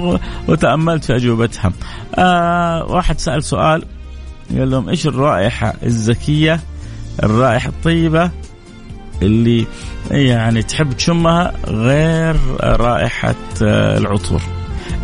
وتأملت 0.47 1.03
في 1.03 1.15
أجوبتها. 1.15 1.71
آه 2.15 2.85
واحد 2.85 3.19
سأل 3.19 3.43
سؤال 3.43 3.85
قال 4.57 4.71
لهم 4.71 4.89
إيش 4.89 5.07
الرائحة 5.07 5.73
الزكية؟ 5.83 6.59
الرائحة 7.23 7.69
الطيبة 7.69 8.31
اللي 9.21 9.65
يعني 10.11 10.63
تحب 10.63 10.93
تشمها 10.93 11.53
غير 11.67 12.35
رائحة 12.63 13.35
آه، 13.63 13.97
العطور. 13.97 14.41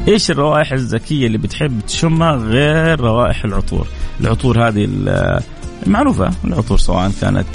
إيش 0.09 0.31
الروائح 0.31 0.71
الزكيه 0.71 1.27
اللي 1.27 1.37
بتحب 1.37 1.81
تشمها 1.87 2.31
غير 2.31 2.99
روائح 2.99 3.45
العطور 3.45 3.87
العطور 4.21 4.67
هذه 4.67 4.89
معروفة 5.87 6.29
العطور 6.45 6.77
سواء 6.77 7.11
كانت 7.21 7.45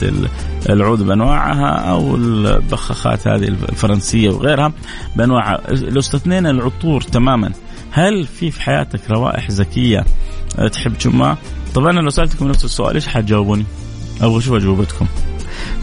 العود 0.68 1.02
بأنواعها 1.02 1.90
أو 1.90 2.16
البخاخات 2.16 3.28
هذه 3.28 3.49
الفرنسية 3.49 4.30
وغيرها 4.30 4.73
بأنواعها 5.16 5.61
لو 5.70 5.99
استثنينا 5.99 6.50
العطور 6.50 7.00
تماما 7.00 7.52
هل 7.90 8.26
في 8.26 8.50
في 8.50 8.62
حياتك 8.62 9.11
روائح 9.11 9.50
زكية 9.50 10.04
تحب 10.73 10.99
تشمها؟ 10.99 11.38
طبعا 11.75 11.90
أنا 11.90 12.00
لو 12.00 12.11
سألتكم 12.11 12.49
نفس 12.49 12.64
السؤال 12.64 12.94
إيش 12.94 13.06
حتجاوبوني؟ 13.06 13.64
أبغى 14.20 14.38
أشوف 14.38 14.54
أجوبتكم 14.54 15.06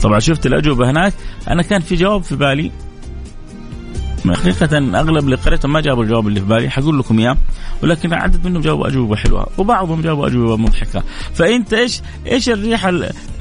طبعا 0.02 0.20
شفت 0.20 0.46
الأجوبة 0.46 0.90
هناك 0.90 1.14
أنا 1.48 1.62
كان 1.62 1.82
في 1.82 1.96
جواب 1.96 2.24
في 2.24 2.36
بالي 2.36 2.72
حقيقة 4.26 4.78
أغلب 4.78 5.26
اللي 5.26 5.36
قريتهم 5.36 5.74
ما 5.74 5.82
جابوا 5.82 6.04
الجواب 6.04 6.28
اللي 6.28 6.40
في 6.40 6.46
بالي 6.46 6.70
حقول 6.70 7.00
لكم 7.00 7.20
إياه 7.20 7.38
ولكن 7.84 8.14
عدد 8.14 8.48
منهم 8.48 8.62
جاوبوا 8.62 8.88
أجوبة 8.88 9.16
حلوة 9.16 9.48
وبعضهم 9.58 10.02
جاوبوا 10.02 10.28
أجوبة 10.28 10.58
مضحكة. 10.58 11.04
فأنت 11.34 11.74
إيش 11.74 12.02
إيش 12.28 12.50
الريحة 12.50 12.94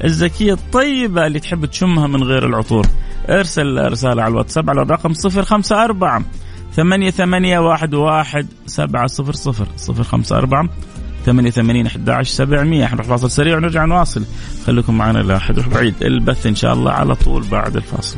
الذكية 0.03 0.53
الطيبة 0.53 1.27
اللي 1.27 1.39
تحب 1.39 1.65
تشمها 1.65 2.07
من 2.07 2.23
غير 2.23 2.45
العطور؟ 2.45 2.87
ارسل 3.29 3.91
رسالة 3.91 4.21
على 4.23 4.31
الواتساب 4.31 4.69
على 4.69 4.81
الرقم 4.81 5.13
054 5.25 6.25
ثمانية 6.75 7.09
ثمانية 7.09 7.59
واحد 7.59 7.93
واحد 7.93 8.47
سبعة 8.65 9.07
صفر 9.07 9.33
صفر 9.33 9.67
صفر 9.77 10.03
خمسة 10.03 10.37
أربعة 10.37 10.69
ثمانية 11.25 11.49
ثمانين 11.49 11.85
أحد 11.85 12.09
عشر 12.09 12.31
سبعمية. 12.31 12.85
حنروح 12.85 13.07
فاصل 13.07 13.31
سريع 13.31 13.57
ونرجع 13.57 13.85
نواصل. 13.85 14.25
خليكم 14.65 14.97
معنا 14.97 15.19
لا 15.19 15.39
يروح 15.49 15.67
بعيد. 15.67 15.95
البث 16.01 16.45
إن 16.45 16.55
شاء 16.55 16.73
الله 16.73 16.91
على 16.91 17.15
طول 17.15 17.43
بعد 17.51 17.75
الفاصل. 17.75 18.17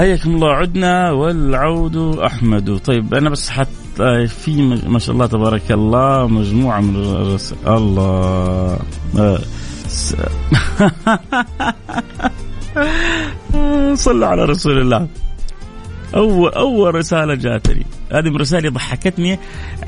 حياكم 0.00 0.34
الله 0.34 0.52
عدنا 0.52 1.10
والعود 1.10 1.96
أحمد. 2.18 2.78
طيب 2.78 3.14
أنا 3.14 3.30
بس 3.30 3.50
حت 3.50 3.68
في 4.28 4.62
ما 4.86 4.98
شاء 4.98 5.14
الله 5.14 5.26
تبارك 5.26 5.72
الله 5.72 6.26
مجموعة 6.26 6.80
من 6.80 6.96
الرس... 6.96 7.54
الله. 7.66 8.78
صلوا 13.94 14.26
على 14.26 14.44
رسول 14.44 14.80
الله. 14.80 15.08
اول 16.16 16.52
أول 16.52 16.94
رسالة 16.94 17.34
جاتني. 17.34 17.86
هذه 18.12 18.28
من 18.28 18.36
الرسائل 18.36 18.66
اللي 18.66 18.78
ضحكتني 18.78 19.38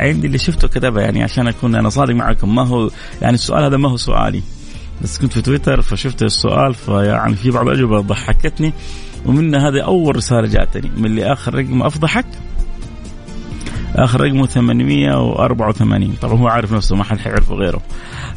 عندي 0.00 0.26
اللي 0.26 0.38
شفته 0.38 0.68
كتبها 0.68 1.02
يعني 1.02 1.22
عشان 1.22 1.48
أكون 1.48 1.74
أنا 1.74 1.88
صادق 1.88 2.14
معكم. 2.14 2.54
ما 2.54 2.66
هو 2.66 2.90
يعني 3.22 3.34
السؤال 3.34 3.64
هذا 3.64 3.76
ما 3.76 3.88
هو 3.88 3.96
سؤالي. 3.96 4.42
بس 5.02 5.18
كنت 5.18 5.32
في 5.32 5.42
تويتر 5.42 5.82
فشفت 5.82 6.22
السؤال 6.22 6.74
فيعني 6.74 7.36
في 7.36 7.50
بعض 7.50 7.68
الأجوبة 7.68 8.00
ضحكتني. 8.00 8.72
ومنها 9.26 9.68
هذه 9.68 9.80
أول 9.80 10.16
رسالة 10.16 10.48
جاتني 10.48 10.90
من 10.96 11.06
اللي 11.06 11.32
آخر 11.32 11.54
رقم 11.54 11.82
أفضحك. 11.82 12.26
آخر 13.94 14.20
رقمه 14.20 14.46
884 14.46 16.14
طبعا 16.22 16.38
هو 16.38 16.48
عارف 16.48 16.72
نفسه 16.72 16.96
ما 16.96 17.04
حد 17.04 17.18
حيعرفه 17.18 17.54
غيره. 17.54 17.82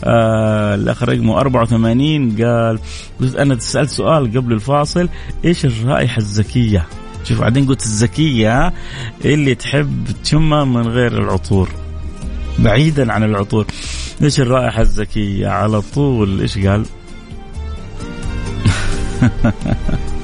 آه 0.04 0.76
الآخر 0.76 1.10
رقمه 1.10 1.40
84 1.40 2.44
قال 2.44 2.80
قلت 3.20 3.36
أنا 3.36 3.60
سألت 3.60 3.90
سؤال 3.90 4.38
قبل 4.38 4.54
الفاصل 4.54 5.10
إيش 5.46 5.66
الرائحة 5.66 6.18
الذكيه 6.18 6.86
شوف 7.24 7.42
بعدين 7.42 7.66
قلت 7.66 7.84
الذكيه 7.84 8.74
اللي 9.26 9.56
تحب 9.56 10.06
تشمها 10.24 10.66
من 10.66 10.88
غير 10.88 11.24
العطور. 11.24 11.70
بعيدا 12.60 13.14
عن 13.14 13.24
العطور. 13.24 13.66
إيش 14.24 14.40
الرائحة 14.40 14.82
الذكيه 14.82 15.48
على 15.48 15.82
طول 15.82 16.42
إيش 16.42 16.58
قال؟ 16.58 16.86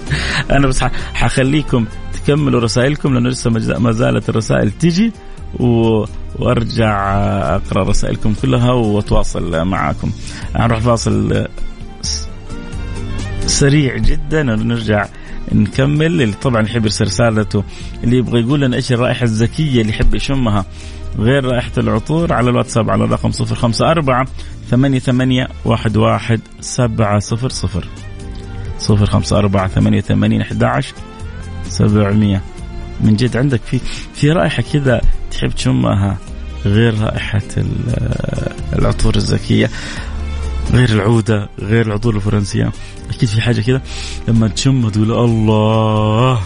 أنا 0.51 0.67
بس 0.67 0.83
حخليكم 1.13 1.85
تكملوا 2.13 2.61
رسائلكم 2.61 3.13
لأنه 3.13 3.29
لسه 3.29 3.49
ما 3.79 3.91
زالت 3.91 4.29
الرسائل 4.29 4.71
تجي 4.71 5.11
و... 5.59 6.03
وأرجع 6.39 7.13
أقرأ 7.55 7.83
رسائلكم 7.83 8.33
كلها 8.41 8.71
وأتواصل 8.71 9.65
معاكم. 9.65 10.11
نروح 10.55 10.79
فاصل 10.79 11.47
سريع 13.45 13.97
جدا 13.97 14.53
ونرجع 14.53 15.05
نكمل 15.51 16.05
اللي 16.05 16.33
طبعا 16.41 16.61
يحب 16.61 16.83
يرسل 16.83 17.05
رسالته 17.05 17.63
اللي 18.03 18.17
يبغى 18.17 18.41
يقول 18.41 18.61
لنا 18.61 18.75
إيش 18.75 18.91
الرائحة 18.91 19.23
الذكيه 19.23 19.81
اللي 19.81 19.89
يحب 19.89 20.15
يشمها 20.15 20.65
غير 21.19 21.45
رائحة 21.45 21.71
العطور 21.77 22.33
على 22.33 22.49
الواتساب 22.49 22.89
على 22.89 23.03
الرقم 23.03 23.31
صفر 23.31 23.55
خمسة 23.55 23.91
أربعة 23.91 24.27
ثمانية 24.69 24.99
ثمانية 24.99 25.47
واحد 25.65 25.97
واحد 25.97 26.41
سبعة 26.59 27.19
صفر 27.19 27.49
صفر 27.49 27.87
صفر 28.81 29.05
خمسة 29.05 29.37
أربعة 29.37 29.67
ثمانية 29.67 30.01
ثمانين 30.01 30.41
أحد 30.41 30.63
عشر 30.63 30.93
سبعمية. 31.63 32.41
من 33.01 33.15
جد 33.15 33.37
عندك 33.37 33.61
في 33.61 33.79
في 34.13 34.31
رائحة 34.31 34.63
كذا 34.73 35.01
تحب 35.31 35.49
تشمها 35.49 36.17
غير 36.65 36.99
رائحة 36.99 37.41
العطور 38.73 39.15
الزكية 39.15 39.69
غير 40.73 40.89
العودة 40.89 41.49
غير 41.59 41.85
العطور 41.85 42.15
الفرنسية. 42.15 42.71
أكيد 43.09 43.29
في 43.29 43.41
حاجة 43.41 43.61
كذا 43.61 43.81
لما 44.27 44.47
تشمها 44.47 44.89
تقول 44.89 45.11
الله 45.11 46.41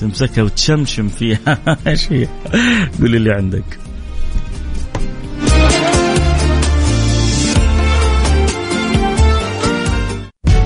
تمسكها 0.00 0.42
وتشمشم 0.42 1.08
فيها. 1.08 1.58
إيش 1.86 2.12
هي؟ 2.12 2.28
قولي 3.00 3.16
اللي 3.16 3.32
عندك. 3.32 3.64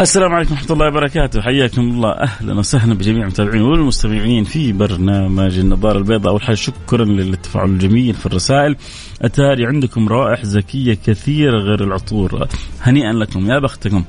السلام 0.00 0.32
عليكم 0.34 0.52
ورحمة 0.52 0.72
الله 0.72 0.86
وبركاته. 0.86 1.40
حياكم 1.40 1.80
الله. 1.80 2.10
أهلا 2.10 2.58
وسهلا 2.58 2.94
بجميع 2.94 3.22
المتابعين 3.22 3.62
والمستمعين 3.62 4.44
في 4.44 4.72
برنامج 4.72 5.58
النظارة 5.58 5.98
البيضاء. 5.98 6.32
أول 6.32 6.42
حاجة 6.42 6.54
شكرا 6.54 7.04
للتفاعل 7.04 7.68
الجميل 7.68 8.14
في 8.14 8.26
الرسائل. 8.26 8.76
أتاري 9.22 9.66
عندكم 9.66 10.08
روائح 10.08 10.44
ذكية 10.44 10.98
كثيرة 11.06 11.58
غير 11.58 11.84
العطور. 11.84 12.48
هنيئا 12.82 13.12
لكم 13.12 13.50
يا 13.50 13.58
بختكم. 13.58 14.04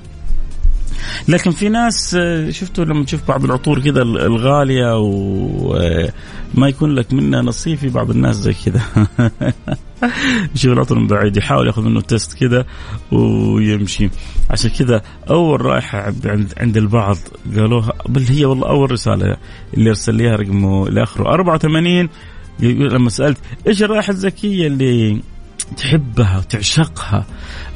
لكن 1.28 1.52
في 1.52 1.70
ناس 1.70 2.16
آه، 2.16 2.50
شفتوا 2.50 2.86
لما 2.86 3.06
تشوف 3.06 3.28
بعض 3.28 3.44
العطور 3.44 3.80
كذا 3.80 4.02
الغالية 4.02 4.98
وما 4.98 6.68
يكون 6.68 6.96
لك 6.96 7.14
منها 7.14 7.42
نصيب 7.42 7.78
في 7.78 7.90
بعض 7.90 8.10
الناس 8.10 8.36
زي 8.36 8.54
كذا 8.66 8.82
يشوف 10.56 10.74
العطر 10.74 11.00
من 11.00 11.08
بعيد 11.08 11.38
يحاول 11.38 11.68
ياخذ 11.68 11.82
منه 11.82 12.02
تيست 12.02 12.34
كذا 12.34 12.66
ويمشي. 13.12 14.10
عشان 14.50 14.70
كذا 14.70 15.02
أول 15.30 15.66
رائحة 15.66 16.14
عند 16.58 16.78
البعض 16.78 17.18
قالوها 17.56 17.94
بل 18.10 18.22
هي 18.30 18.46
والله 18.46 18.70
أول 18.70 18.92
رسالة 18.92 19.38
اللي 19.74 19.90
أرسل 19.90 20.16
لي 20.16 20.36
رقمه 20.36 20.90
لآخره. 20.90 21.30
84 21.34 22.10
لما 22.60 23.10
سألت 23.10 23.38
إيش 23.68 23.84
الرائحة 23.84 24.12
الذكية 24.12 24.68
اللي 24.68 25.22
تحبها 25.78 26.38
وتعشقها 26.38 27.26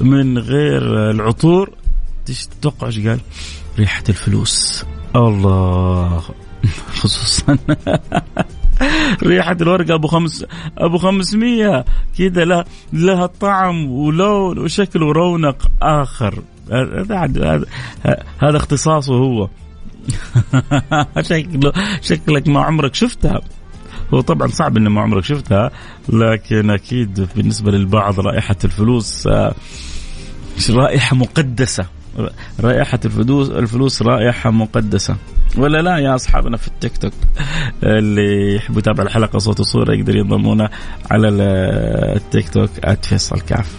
من 0.01 0.37
غير 0.37 1.11
العطور؟ 1.11 1.69
تتوقع 2.25 2.87
إيش 2.87 2.99
قال؟ 2.99 3.19
ريحة 3.79 4.03
الفلوس. 4.09 4.85
الله. 5.15 6.21
خصوصا. 6.99 7.57
ريحة 9.23 9.57
الورقة 9.61 9.93
أبو 9.93 10.07
خمس 10.07 10.45
أبو 10.77 10.97
خمسمية. 10.97 11.85
كذا 12.17 12.45
لها 12.45 12.65
لها 12.93 13.25
طعم 13.25 13.91
ولون 13.91 14.59
وشكل 14.59 15.03
ورونق 15.03 15.71
آخر. 15.81 16.43
هذا 16.71 17.65
هذا 18.39 18.57
اختصاصه 18.57 19.13
هو. 19.13 19.49
شكله 21.21 21.73
شكلك 22.01 22.47
ما 22.47 22.63
عمرك 22.63 22.95
شفتها. 22.95 23.41
هو 24.13 24.21
طبعا 24.21 24.47
صعب 24.47 24.77
ان 24.77 24.87
ما 24.87 25.01
عمرك 25.01 25.23
شفتها 25.23 25.71
لكن 26.09 26.69
أكيد 26.69 27.27
بالنسبة 27.35 27.71
للبعض 27.71 28.19
رائحة 28.19 28.55
الفلوس 28.65 29.27
آه، 29.27 29.55
رائحة 30.69 31.15
مقدسة. 31.15 31.85
رائحة 32.59 32.99
الفلوس 33.05 33.49
الفلوس 33.49 34.01
رائحة 34.01 34.51
مقدسة. 34.51 35.15
ولا 35.57 35.81
لا 35.81 35.97
يا 35.97 36.15
أصحابنا 36.15 36.57
في 36.57 36.67
التيك 36.67 36.97
توك 36.97 37.13
اللي 37.83 38.55
يحب 38.55 38.77
يتابع 38.77 39.03
الحلقة 39.03 39.39
صوت 39.39 39.59
وصورة 39.59 39.93
يقدر 39.93 40.15
ينضمونا 40.15 40.69
على 41.11 41.27
التيك 42.15 42.49
توك 42.49 42.69
@فيصل 43.01 43.39
كاف. 43.39 43.75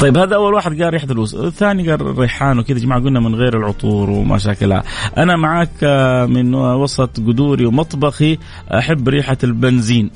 طيب 0.00 0.18
هذا 0.18 0.34
أول 0.34 0.54
واحد 0.54 0.82
قال 0.82 0.92
ريحة 0.92 1.04
الفلوس، 1.04 1.34
الثاني 1.34 1.90
قال 1.90 2.18
ريحان 2.18 2.58
وكذا. 2.58 2.78
يا 2.78 2.82
جماعة 2.82 3.00
قلنا 3.00 3.20
من 3.20 3.34
غير 3.34 3.58
العطور 3.58 4.10
ومشاكلها، 4.10 4.82
أنا 5.18 5.36
معك 5.36 5.84
من 6.28 6.54
وسط 6.54 7.16
قدوري 7.20 7.66
ومطبخي 7.66 8.38
أحب 8.74 9.08
ريحة 9.08 9.38
البنزين. 9.44 10.10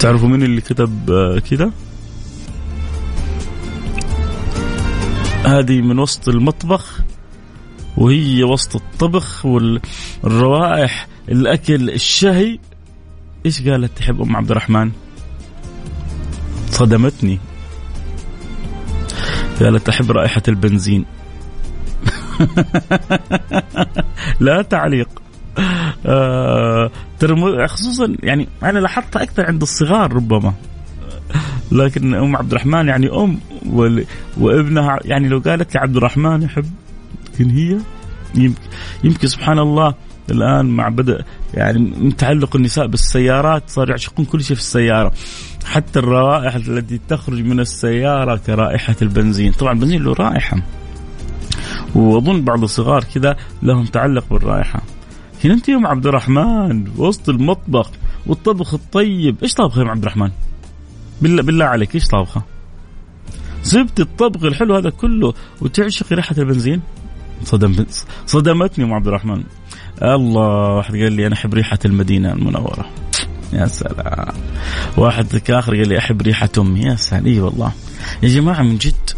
تعرفوا 0.00 0.28
مين 0.28 0.42
اللي 0.42 0.60
كتب 0.60 0.90
كذا؟ 1.50 1.70
هذه 5.44 5.80
من 5.80 5.98
وسط 5.98 6.28
المطبخ 6.28 7.00
وهي 7.96 8.44
وسط 8.44 8.76
الطبخ 8.76 9.46
والروائح 9.46 11.06
الأكل 11.28 11.90
الشهي. 11.90 12.58
إيش 13.46 13.68
قالت 13.68 13.98
تحب 13.98 14.22
أم 14.22 14.36
عبد 14.36 14.50
الرحمن؟ 14.50 14.90
صدمتني. 16.70 17.38
قالت 19.60 19.88
أحب 19.88 20.10
رائحة 20.10 20.42
البنزين. 20.48 21.04
لا 24.40 24.62
تعليق. 24.62 25.08
آه 26.06 26.90
خصوصا 27.66 28.16
يعني 28.22 28.48
أنا 28.62 28.78
لاحظتها 28.78 29.22
أكثر 29.22 29.46
عند 29.46 29.62
الصغار 29.62 30.12
ربما. 30.12 30.54
لكن 31.72 32.14
أم 32.14 32.36
عبد 32.36 32.50
الرحمن 32.50 32.88
يعني 32.88 33.08
أم 33.08 33.38
وابنها 34.38 34.98
يعني 35.04 35.28
لو 35.28 35.38
قالت 35.38 35.74
لي 35.74 35.80
عبد 35.80 35.96
الرحمن 35.96 36.42
يحب 36.42 36.66
يمكن 37.40 37.56
هي 37.56 37.78
يمكن, 38.34 38.60
يمكن 39.04 39.28
سبحان 39.28 39.58
الله 39.58 39.94
الآن 40.30 40.66
مع 40.66 40.88
بدا 40.88 41.24
يعني 41.54 41.78
من 41.78 42.16
تعلق 42.16 42.56
النساء 42.56 42.86
بالسيارات 42.86 43.62
صاروا 43.66 43.90
يعشقون 43.90 44.26
كل 44.26 44.42
شيء 44.42 44.56
في 44.56 44.62
السيارة. 44.62 45.12
حتى 45.64 45.98
الروائح 45.98 46.54
التي 46.54 47.00
تخرج 47.08 47.44
من 47.44 47.60
السيارة 47.60 48.36
كرائحة 48.36 48.96
البنزين. 49.02 49.52
طبعا 49.52 49.72
البنزين 49.72 50.02
له 50.02 50.12
رائحة. 50.12 50.62
وأظن 51.94 52.44
بعض 52.44 52.62
الصغار 52.62 53.04
كذا 53.14 53.36
لهم 53.62 53.84
تعلق 53.84 54.24
بالرائحة. 54.30 54.82
هنا 55.44 55.54
أنت 55.54 55.68
يوم 55.68 55.86
عبد 55.86 56.06
الرحمن 56.06 56.84
وسط 56.96 57.28
المطبخ 57.28 57.90
والطبخ 58.26 58.74
الطيب. 58.74 59.36
إيش 59.42 59.54
طابخ 59.54 59.78
يا 59.78 59.84
عبد 59.84 60.02
الرحمن؟ 60.02 60.30
بالله 61.22 61.42
بالله 61.42 61.64
عليك 61.64 61.94
إيش 61.94 62.06
طابخة؟ 62.06 62.42
سبت 63.62 64.00
الطبخ 64.00 64.44
الحلو 64.44 64.76
هذا 64.76 64.90
كله 64.90 65.34
وتعشق 65.60 66.12
ريحة 66.12 66.34
البنزين؟ 66.38 66.80
صدم 67.44 67.86
صدمتني 68.26 68.84
أم 68.84 68.92
عبد 68.92 69.06
الرحمن. 69.06 69.44
الله 70.02 70.76
واحد 70.76 70.96
قال 70.96 71.12
لي 71.12 71.26
أنا 71.26 71.34
أحب 71.34 71.54
ريحة 71.54 71.78
المدينة 71.84 72.32
المنورة. 72.32 72.86
يا 73.52 73.66
سلام. 73.66 74.34
واحد 74.96 75.36
كاخر 75.36 75.76
قال 75.76 75.88
لي 75.88 75.98
أحب 75.98 76.22
ريحة 76.22 76.48
أمي. 76.58 76.80
يا 76.80 76.94
سلام. 76.94 77.26
إي 77.26 77.40
والله. 77.40 77.72
يا 78.22 78.28
جماعة 78.28 78.62
من 78.62 78.78
جد. 78.78 79.10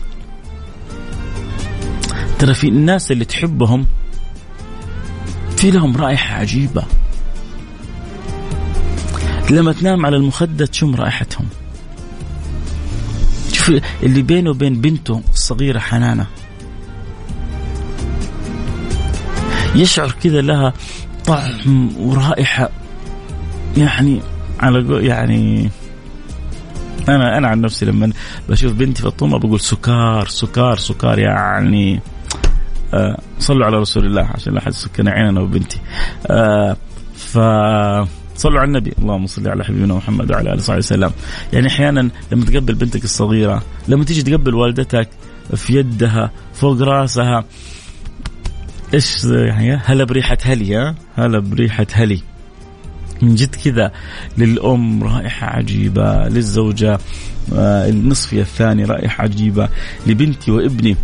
ترى 2.38 2.54
في 2.54 2.68
الناس 2.68 3.12
اللي 3.12 3.24
تحبهم 3.24 3.86
في 5.56 5.70
لهم 5.70 5.96
رائحة 5.96 6.34
عجيبة. 6.34 6.84
لما 9.50 9.72
تنام 9.72 10.06
على 10.06 10.16
المخدة 10.16 10.66
تشم 10.66 10.94
رائحتهم. 10.94 11.46
شوف 13.62 13.80
اللي 14.02 14.22
بينه 14.22 14.50
وبين 14.50 14.80
بنته 14.80 15.22
الصغيرة 15.32 15.78
حنانة. 15.78 16.26
يشعر 19.74 20.10
كذا 20.22 20.40
لها 20.40 20.72
طعم 21.26 21.96
ورائحة. 21.98 22.68
يعني 23.76 24.20
على 24.60 25.06
يعني 25.06 25.70
أنا 27.08 27.38
أنا 27.38 27.48
عن 27.48 27.60
نفسي 27.60 27.86
لما 27.86 28.12
بشوف 28.48 28.72
بنتي 28.72 29.02
فاطمه 29.02 29.38
بقول 29.38 29.60
سكار 29.60 30.28
سكار 30.28 30.76
سكار 30.76 31.18
يعني 31.18 32.00
آه 32.94 33.18
صلوا 33.38 33.66
على 33.66 33.76
رسول 33.76 34.06
الله 34.06 34.28
عشان 34.34 34.54
لا 34.54 34.58
أحد 34.58 34.72
سكن 34.72 35.08
عيننا 35.08 35.40
وبنتي. 35.40 35.80
آه 36.26 36.76
ف 37.14 37.38
صلوا 38.36 38.60
على 38.60 38.68
النبي. 38.68 38.92
اللهم 38.98 39.26
صل 39.26 39.48
على 39.48 39.64
حبيبنا 39.64 39.94
محمد 39.94 40.30
وعلى 40.30 40.50
آله 40.52 40.58
وصحبه 40.58 40.78
وسلم. 40.78 41.10
يعني 41.52 41.66
أحيانا 41.66 42.10
لما 42.32 42.44
تقبل 42.44 42.74
بنتك 42.74 43.04
الصغيرة 43.04 43.62
لما 43.88 44.04
تيجي 44.04 44.22
تقبل 44.22 44.54
والدتك 44.54 45.08
في 45.56 45.76
يدها 45.76 46.30
فوق 46.54 46.82
رأسها 46.82 47.44
إيش 48.94 49.24
يعني؟ 49.24 49.80
هلا 49.84 50.04
بريحة 50.04 50.38
هلي 50.44 50.94
هلا 51.16 51.38
بريحة 51.38 51.86
هلي. 51.92 52.22
من 53.22 53.34
جد 53.34 53.54
كذا 53.54 53.92
للأم 54.38 55.04
رائحة 55.04 55.46
عجيبة 55.46 56.28
للزوجة 56.28 56.98
آه، 57.54 57.88
النصفية 57.88 58.42
الثاني 58.42 58.84
رائحة 58.84 59.22
عجيبة 59.22 59.68
لبنتي 60.06 60.50
وابني. 60.50 60.96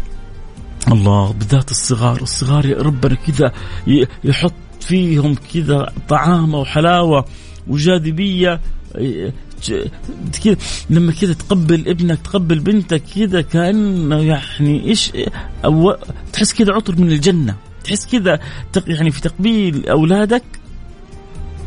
الله 0.92 1.32
بالذات 1.32 1.70
الصغار 1.70 2.22
الصغار 2.22 2.66
يا 2.66 2.82
ربنا 2.82 3.14
كذا 3.14 3.52
يحط 4.24 4.52
فيهم 4.80 5.34
كذا 5.54 5.92
طعامة 6.08 6.58
وحلاوة 6.58 7.24
وجاذبية 7.68 8.60
كذا 10.44 10.56
لما 10.90 11.12
كذا 11.12 11.32
تقبل 11.32 11.88
ابنك 11.88 12.18
تقبل 12.18 12.58
بنتك 12.58 13.02
كذا 13.14 13.40
كأنه 13.40 14.22
يعني 14.22 14.84
إيش 14.84 15.12
أو 15.64 15.96
تحس 16.32 16.52
كذا 16.52 16.72
عطر 16.72 16.96
من 17.00 17.12
الجنة. 17.12 17.56
تحس 17.84 18.06
كذا 18.06 18.40
يعني 18.86 19.10
في 19.10 19.20
تقبيل 19.20 19.88
أولادك. 19.88 20.44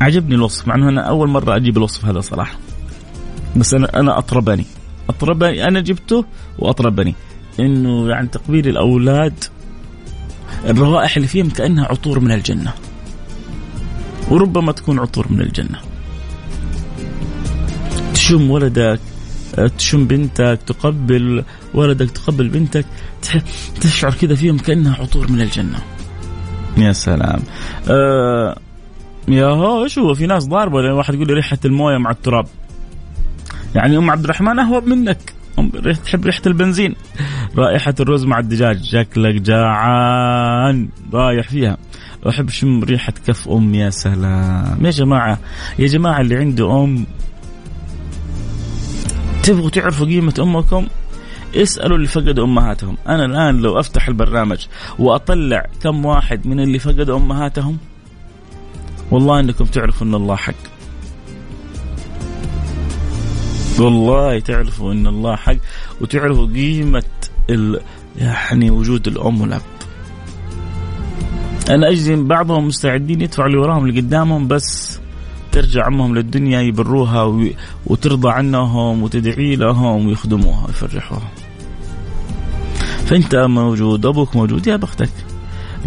عجبني 0.02 0.36
الوصف 0.36 0.68
مع 0.68 0.76
إنه 0.76 0.90
أنا 0.90 1.02
أول 1.02 1.30
مرة 1.30 1.56
أجيب 1.56 1.78
الوصف 1.78 2.06
هذا 2.06 2.20
صراحة. 2.20 2.58
بس 3.56 3.74
أنا 3.74 4.00
أنا 4.00 4.18
أطربني. 4.18 4.66
أطربني 5.10 5.68
أنا 5.68 5.80
جبته 5.80 6.26
وأطربني. 6.60 7.16
إنه 7.60 8.10
يعني 8.10 8.28
تقبيل 8.28 8.68
الأولاد 8.68 9.44
الروائح 10.66 11.16
اللي 11.16 11.28
فيهم 11.28 11.50
كأنها 11.50 11.86
عطور 11.86 12.20
من 12.20 12.32
الجنة. 12.32 12.74
وربما 14.32 14.72
تكون 14.72 15.00
عطور 15.00 15.28
من 15.30 15.42
الجنة. 15.42 15.80
تشم 18.14 18.52
ولدك 18.52 19.00
تشم 19.78 20.06
بنتك 20.06 20.60
تقبل 20.68 21.44
ولدك 21.74 22.12
تقبل 22.12 22.50
بنتك 22.50 22.86
تشعر 23.82 24.14
كذا 24.14 24.36
فيهم 24.36 24.58
كأنها 24.58 24.96
عطور 24.96 25.32
من 25.32 25.42
الجنة. 25.42 25.80
يا 26.78 26.94
سلام. 26.94 27.40
آه 27.90 28.58
يا 29.28 29.46
هو 29.46 29.84
إيش 29.84 30.00
هو 30.00 30.14
في 30.14 30.28
ناس 30.28 30.48
ضاربة 30.48 30.94
واحد 30.94 31.14
يقول 31.14 31.28
لي 31.28 31.34
ريحة 31.34 31.58
الموية 31.66 31.98
مع 31.98 32.12
التراب. 32.12 32.48
يعني 33.76 33.98
أم 33.98 34.12
عبد 34.12 34.24
الرحمن 34.24 34.60
أهوب 34.60 34.88
منك. 34.88 35.34
تحب 36.06 36.26
ريحة 36.26 36.42
البنزين. 36.46 36.96
رائحة 37.58 37.96
الرز 38.00 38.26
مع 38.26 38.40
الدجاج 38.40 38.84
شكلك 38.84 39.42
جاعان 39.42 40.90
رايح 41.14 41.50
فيها. 41.50 41.78
أحب 42.30 42.50
شم 42.50 42.84
ريحة 42.84 43.14
كف 43.28 43.50
أم 43.50 43.76
يا 43.76 43.90
سلام. 43.90 44.86
يا 44.86 44.90
جماعة 44.90 45.40
يا 45.80 45.88
جماعة 45.88 46.22
اللي 46.22 46.36
عنده 46.36 46.84
أم 46.84 47.06
تبغوا 49.44 49.70
تعرفوا 49.70 50.06
قيمة 50.06 50.34
أمكم؟ 50.40 50.88
اسألوا 51.56 51.98
اللي 51.98 52.08
فقدوا 52.08 52.46
أمهاتهم. 52.46 52.98
أنا 53.08 53.26
الآن 53.26 53.62
لو 53.62 53.80
أفتح 53.80 54.08
البرنامج 54.08 54.66
وأطلع 55.00 55.66
كم 55.84 56.06
واحد 56.06 56.48
من 56.48 56.60
اللي 56.60 56.80
فقدوا 56.80 57.18
أمهاتهم 57.18 57.78
والله 59.12 59.40
إنكم 59.40 59.66
تعرفوا 59.66 60.08
إن 60.08 60.16
الله 60.16 60.36
حق. 60.36 60.54
والله 63.80 64.40
تعرفوا 64.40 64.94
إن 64.94 65.08
الله 65.08 65.36
حق 65.36 65.56
وتعرفوا 66.02 66.48
قيمة 66.48 67.04
ال... 67.50 67.80
يعني 68.18 68.70
وجود 68.70 69.08
الأم 69.08 69.42
والأب. 69.42 69.62
أنا 71.70 71.90
أجزم 71.90 72.28
بعضهم 72.28 72.68
مستعدين 72.68 73.22
يدفعوا 73.22 73.48
اللي 73.48 73.60
وراهم 73.60 73.86
اللي 73.86 74.02
قدامهم 74.02 74.48
بس 74.48 75.00
ترجع 75.52 75.88
امهم 75.88 76.16
للدنيا 76.16 76.62
يبروها 76.62 77.24
و... 77.24 77.48
وترضى 77.86 78.30
عنهم 78.30 79.04
وتدعي 79.04 79.56
لهم 79.56 80.08
ويخدموها 80.08 80.66
ويفرحوها. 80.68 81.32
فأنت 83.06 83.36
موجود 83.36 84.06
أبوك 84.06 84.36
موجود 84.36 84.68
يا 84.68 84.76
بختك. 84.76 85.10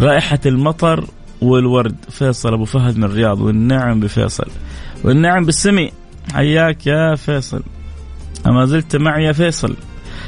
رائحة 0.01 0.39
المطر 0.45 1.05
والورد 1.41 1.95
فيصل 2.09 2.53
أبو 2.53 2.65
فهد 2.65 2.97
من 2.97 3.03
الرياض 3.03 3.41
والنعم 3.41 3.99
بفيصل. 3.99 4.47
والنعم 5.03 5.45
بالسمي. 5.45 5.91
حياك 6.33 6.87
يا 6.87 7.15
فيصل. 7.15 7.63
أما 8.47 8.65
زلت 8.65 8.95
معي 8.95 9.23
يا 9.23 9.31
فيصل. 9.31 9.75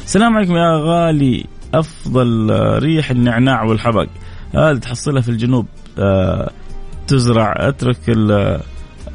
السلام 0.05 0.37
عليكم 0.37 0.55
يا 0.55 0.77
غالي. 0.77 1.45
أفضل 1.73 2.49
ريح 2.79 3.11
النعناع 3.11 3.63
والحبق. 3.63 4.07
هذه 4.55 4.77
تحصلها 4.77 5.21
في 5.21 5.29
الجنوب. 5.29 5.65
آه، 5.99 6.51
تزرع 7.07 7.53
اترك 7.57 7.97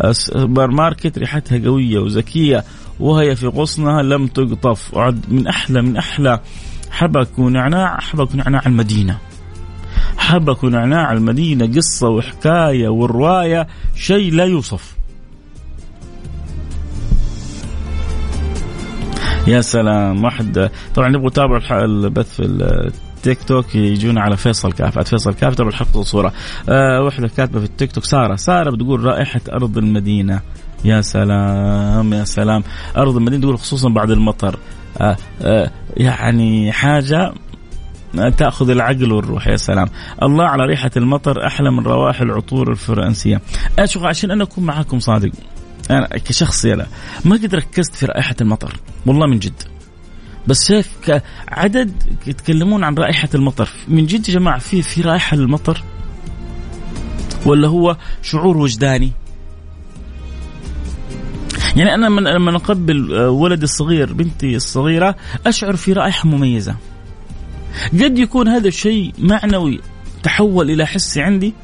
السوبر 0.05 0.71
ماركت 0.71 1.19
ريحتها 1.19 1.65
قوية 1.65 1.99
وذكية 1.99 2.65
وهي 3.01 3.37
في 3.37 3.47
غصنها 3.47 4.03
لم 4.03 4.27
تقطف. 4.27 4.95
أعد 4.95 5.25
من 5.29 5.47
أحلى 5.47 5.83
من 5.83 5.97
أحلى 5.97 6.41
حبك 6.91 7.39
ونعناع 7.39 8.01
حبك 8.01 8.35
ونعناع 8.35 8.63
المدينة. 8.67 9.19
حبك 10.17 10.65
ونعناع 10.65 11.13
المدينة 11.13 11.67
قصة 11.67 12.09
وحكاية 12.09 12.89
ورواية 12.89 13.67
شيء 13.95 14.33
لا 14.33 14.45
يوصف. 14.45 14.97
يا 19.47 19.61
سلام 19.61 20.25
واحد 20.25 20.71
طبعا 20.95 21.09
نبغى 21.09 21.27
نتابع 21.27 21.85
البث 21.85 22.37
في 22.37 22.43
التيك 23.23 23.43
توك 23.43 23.75
يجونا 23.75 24.21
على 24.21 24.37
فيصل 24.37 24.73
كاف 24.73 24.99
فيصل 24.99 25.35
كاف 25.35 25.55
تبع 25.55 25.69
الحلقة 25.69 25.99
والصورة 25.99 26.33
أه 26.69 27.03
وحده 27.03 27.29
كاتبة 27.29 27.59
في 27.59 27.65
التيك 27.65 27.93
توك 27.93 28.05
سارة. 28.05 28.37
سارة 28.37 28.71
بتقول 28.71 29.05
رائحة 29.05 29.41
أرض 29.53 29.79
المدينة. 29.79 30.41
يا 30.85 31.01
سلام 31.01 32.13
يا 32.13 32.25
سلام. 32.25 32.63
أرض 32.97 33.17
المدينة 33.17 33.43
تقول 33.43 33.59
خصوصا 33.59 33.89
بعد 33.89 34.11
المطر. 34.11 34.59
أه 35.01 35.17
أه 35.43 35.71
يعني 35.97 36.73
حاجة 36.73 37.33
تأخذ 38.37 38.71
العقل 38.71 39.13
والروح 39.13 39.47
يا 39.47 39.57
سلام. 39.57 39.89
الله 40.23 40.45
على 40.45 40.67
ريحة 40.67 40.91
المطر 40.97 41.47
أحلى 41.47 41.71
من 41.71 41.85
روائح 41.85 42.21
العطور 42.21 42.71
الفرنسية. 42.71 43.41
أشوف 43.79 44.05
عشان 44.05 44.31
أنا 44.31 44.43
أكون 44.43 44.65
معاكم 44.65 44.99
صادق. 44.99 45.31
أنا 45.91 46.07
كشخص 46.07 46.65
يلا 46.65 46.87
ما 47.25 47.37
قد 47.37 47.55
ركزت 47.55 47.95
في 47.95 48.07
رائحة 48.07 48.37
المطر. 48.41 48.77
والله 49.07 49.27
من 49.27 49.39
جد. 49.39 49.63
بس 50.47 50.69
شايف 50.69 50.89
عدد 51.49 52.03
يتكلمون 52.27 52.85
عن 52.85 52.95
رائحة 52.95 53.29
المطر. 53.35 53.71
من 53.89 54.07
جد 54.07 54.29
يا 54.29 54.35
جماعة 54.35 54.59
في 54.59 54.83
في 54.83 55.01
رائحة 55.01 55.37
للمطر؟ 55.37 55.83
ولا 57.47 57.69
هو 57.69 57.97
شعور 58.23 58.57
وجداني؟ 58.57 59.13
يعني 61.77 61.95
أنا 61.95 62.09
من 62.09 62.25
لما 62.25 62.57
اقبل 62.57 63.13
ولدي 63.15 63.65
الصغير 63.65 64.13
بنتي 64.13 64.57
الصغيرة 64.57 65.17
أشعر 65.47 65.77
في 65.77 65.93
رائحة 65.93 66.29
مميزة. 66.29 66.77
قد 67.93 68.19
يكون 68.19 68.49
هذا 68.49 68.69
الشيء 68.69 69.13
معنوي 69.19 69.81
تحول 70.23 70.71
إلى 70.71 70.87
حسي 70.87 71.21
عندي؟ 71.21 71.55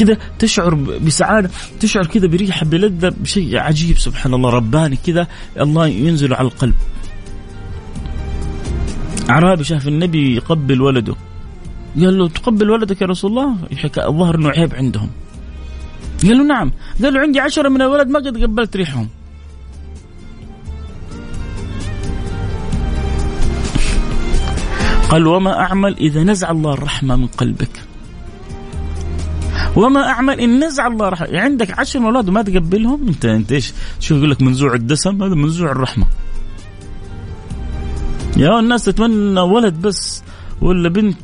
كذا 0.00 0.16
تشعر 0.38 0.74
بسعادة 0.74 1.50
تشعر 1.80 2.06
كذا 2.06 2.26
بريحة 2.26 2.66
بلذة 2.66 3.12
بشيء 3.20 3.58
عجيب. 3.58 3.98
سبحان 3.98 4.34
الله 4.34 4.50
رباني 4.50 4.96
كذا 4.96 5.26
الله 5.60 5.86
ينزل 5.86 6.34
على 6.34 6.48
القلب. 6.48 6.74
أعرابي 9.30 9.64
شاف 9.64 9.88
النبي 9.88 10.36
يقبل 10.36 10.80
ولده. 10.80 11.14
قال 12.00 12.18
له 12.18 12.28
تقبل 12.28 12.70
ولدك 12.70 13.02
يا 13.02 13.06
رسول 13.06 13.30
الله؟ 13.30 13.56
الظاهر 14.08 14.34
إنه 14.34 14.48
عيب 14.48 14.74
عندهم. 14.74 15.10
قال 16.22 16.38
له 16.38 16.44
نعم. 16.44 16.72
قال 17.02 17.14
له 17.14 17.20
عندي 17.20 17.40
عشرة 17.40 17.68
من 17.68 17.82
الولد 17.82 18.08
ما 18.08 18.18
قد 18.18 18.42
قبلت 18.42 18.76
ريحهم. 18.76 19.08
قال 25.10 25.26
وما 25.26 25.60
أعمل 25.60 25.96
إذا 25.96 26.22
نزع 26.22 26.50
الله 26.50 26.72
الرحمة 26.72 27.16
من 27.16 27.26
قلبك؟ 27.26 27.89
وما 29.76 30.08
أعمل 30.08 30.40
إن 30.40 30.64
نزع 30.64 30.86
الله 30.86 31.08
رحمة. 31.08 31.26
يعني 31.26 31.38
عندك 31.38 31.78
عشر 31.78 32.04
أولاد 32.04 32.28
وما 32.28 32.42
تقبلهم 32.42 33.08
أنت 33.08 33.24
أنت 33.24 33.52
إيش؟ 33.52 33.72
شوف 34.00 34.18
يقول 34.18 34.30
لك؟ 34.30 34.42
منزوع 34.42 34.74
الدسم 34.74 35.22
هذا 35.22 35.34
منزوع 35.34 35.72
الرحمة. 35.72 36.06
يا 38.36 38.60
الناس 38.60 38.84
تتمنى 38.84 39.40
ولد 39.40 39.74
بس 39.74 40.22
ولا 40.60 40.88
بنت 40.88 41.16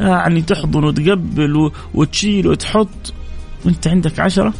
يعني 0.00 0.42
تحضن 0.42 0.84
وتقبل 0.84 1.70
وتشيل 1.94 2.48
وتحط. 2.48 3.12
وانت 3.64 3.88
عندك 3.88 4.20
عشرة. 4.20 4.52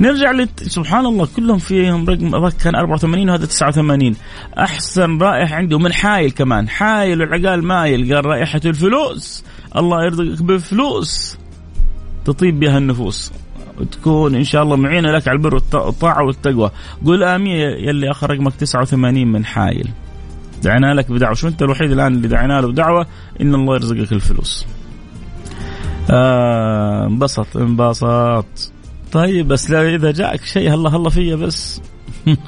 نرجع 0.00 0.30
لت... 0.32 0.62
سبحان 0.62 1.06
الله 1.06 1.28
كلهم 1.36 1.58
فيهم 1.58 2.10
رقم 2.10 2.48
كان 2.48 2.74
84 2.74 3.30
وهذا 3.30 3.46
89 3.46 4.16
أحسن 4.58 5.18
رائحة 5.18 5.54
عنده 5.54 5.78
من 5.78 5.92
حايل 5.92 6.30
كمان. 6.30 6.68
حايل 6.68 7.20
والعقال 7.20 7.64
مايل 7.64 8.14
قال 8.14 8.26
رائحة 8.26 8.60
الفلوس. 8.64 9.44
الله 9.76 10.04
يرزقك 10.04 10.42
بالفلوس 10.42 11.36
تطيب 12.32 12.60
بها 12.60 12.78
النفوس. 12.78 13.32
وتكون 13.80 14.34
إن 14.34 14.44
شاء 14.44 14.62
الله 14.62 14.76
معينة 14.76 15.12
لك 15.12 15.28
على 15.28 15.36
البر 15.36 15.54
والطاعة 15.54 16.24
والتقوى. 16.24 16.70
قول 17.06 17.22
آمين 17.22 17.56
يلي 17.56 18.10
اخر 18.10 18.30
رقمك 18.30 18.54
89 18.54 19.26
من 19.26 19.44
حايل 19.44 19.88
دعينا 20.62 20.94
لك 20.94 21.10
بدعوة. 21.10 21.34
شو 21.34 21.48
أنت 21.48 21.62
الوحيد 21.62 21.90
الآن 21.92 22.14
اللي 22.14 22.28
دعينا 22.28 22.60
له 22.60 22.68
بدعوة؟ 22.68 23.06
إن 23.40 23.54
الله 23.54 23.74
يرزقك 23.74 24.12
الفلوس. 24.12 24.66
آه 26.10 27.06
انبسط 27.06 27.56
انبسط. 27.56 28.72
طيب 29.12 29.48
بس 29.48 29.70
لا 29.70 29.94
إذا 29.94 30.10
جاءك 30.10 30.44
شيء 30.44 30.74
هلا 30.74 30.96
هلا 30.96 31.10
فيا 31.10 31.36
بس. 31.36 31.80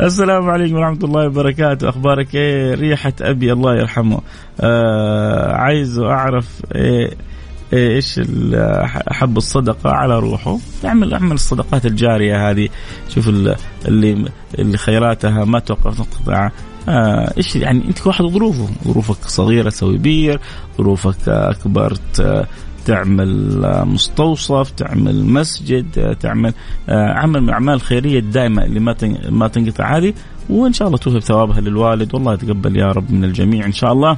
السلام 0.00 0.50
عليكم 0.50 0.74
ورحمة 0.74 1.04
الله 1.04 1.26
وبركاته. 1.26 1.88
أخبارك 1.88 2.34
إيه؟ 2.34 2.74
ريحة 2.74 3.12
أبي 3.20 3.52
الله 3.52 3.74
يرحمه. 3.74 4.20
آه 4.60 5.52
عايز 5.52 5.98
أعرف 5.98 6.62
إيه؟ 6.74 7.10
إيش 7.72 8.20
احب 9.10 9.36
الصدقة 9.36 9.90
على 9.90 10.18
روحه. 10.18 10.58
اعمل 10.84 11.14
اعمل 11.14 11.32
الصدقات 11.32 11.86
الجارية 11.86 12.50
هذه. 12.50 12.68
شوف 13.08 13.28
اللي 13.28 14.30
اللي 14.58 14.78
خيراتها 14.78 15.44
ما 15.44 15.58
توقف 15.58 15.96
تنقطع 15.96 16.50
آه 16.88 17.32
إيش 17.36 17.56
يعني؟ 17.56 17.84
أنت 17.88 18.06
واحد 18.06 18.24
ظروفه 18.24 18.68
ظروفك 18.84 19.28
صغيرة 19.28 19.70
تسوي 19.70 19.98
بير. 19.98 20.40
ظروفك 20.78 21.28
أكبر 21.28 21.96
تعمل 22.84 23.60
مستوصف 23.86 24.70
تعمل 24.70 25.24
مسجد 25.24 26.16
تعمل 26.20 26.54
آه، 26.88 27.12
عمل 27.12 27.40
من 27.40 27.48
الاعمال 27.48 27.74
الخيريه 27.74 28.18
الدائمه 28.18 28.64
اللي 28.64 28.80
ما 28.80 28.96
ما 29.30 29.48
تنقطع 29.48 29.96
هذه. 29.96 30.14
وإن 30.50 30.72
شاء 30.72 30.88
الله 30.88 30.98
توهب 30.98 31.18
ثوابها 31.18 31.60
للوالد. 31.60 32.14
والله 32.14 32.34
يتقبل 32.34 32.76
يا 32.76 32.92
رب 32.92 33.12
من 33.12 33.24
الجميع 33.24 33.66
إن 33.66 33.72
شاء 33.72 33.92
الله. 33.92 34.16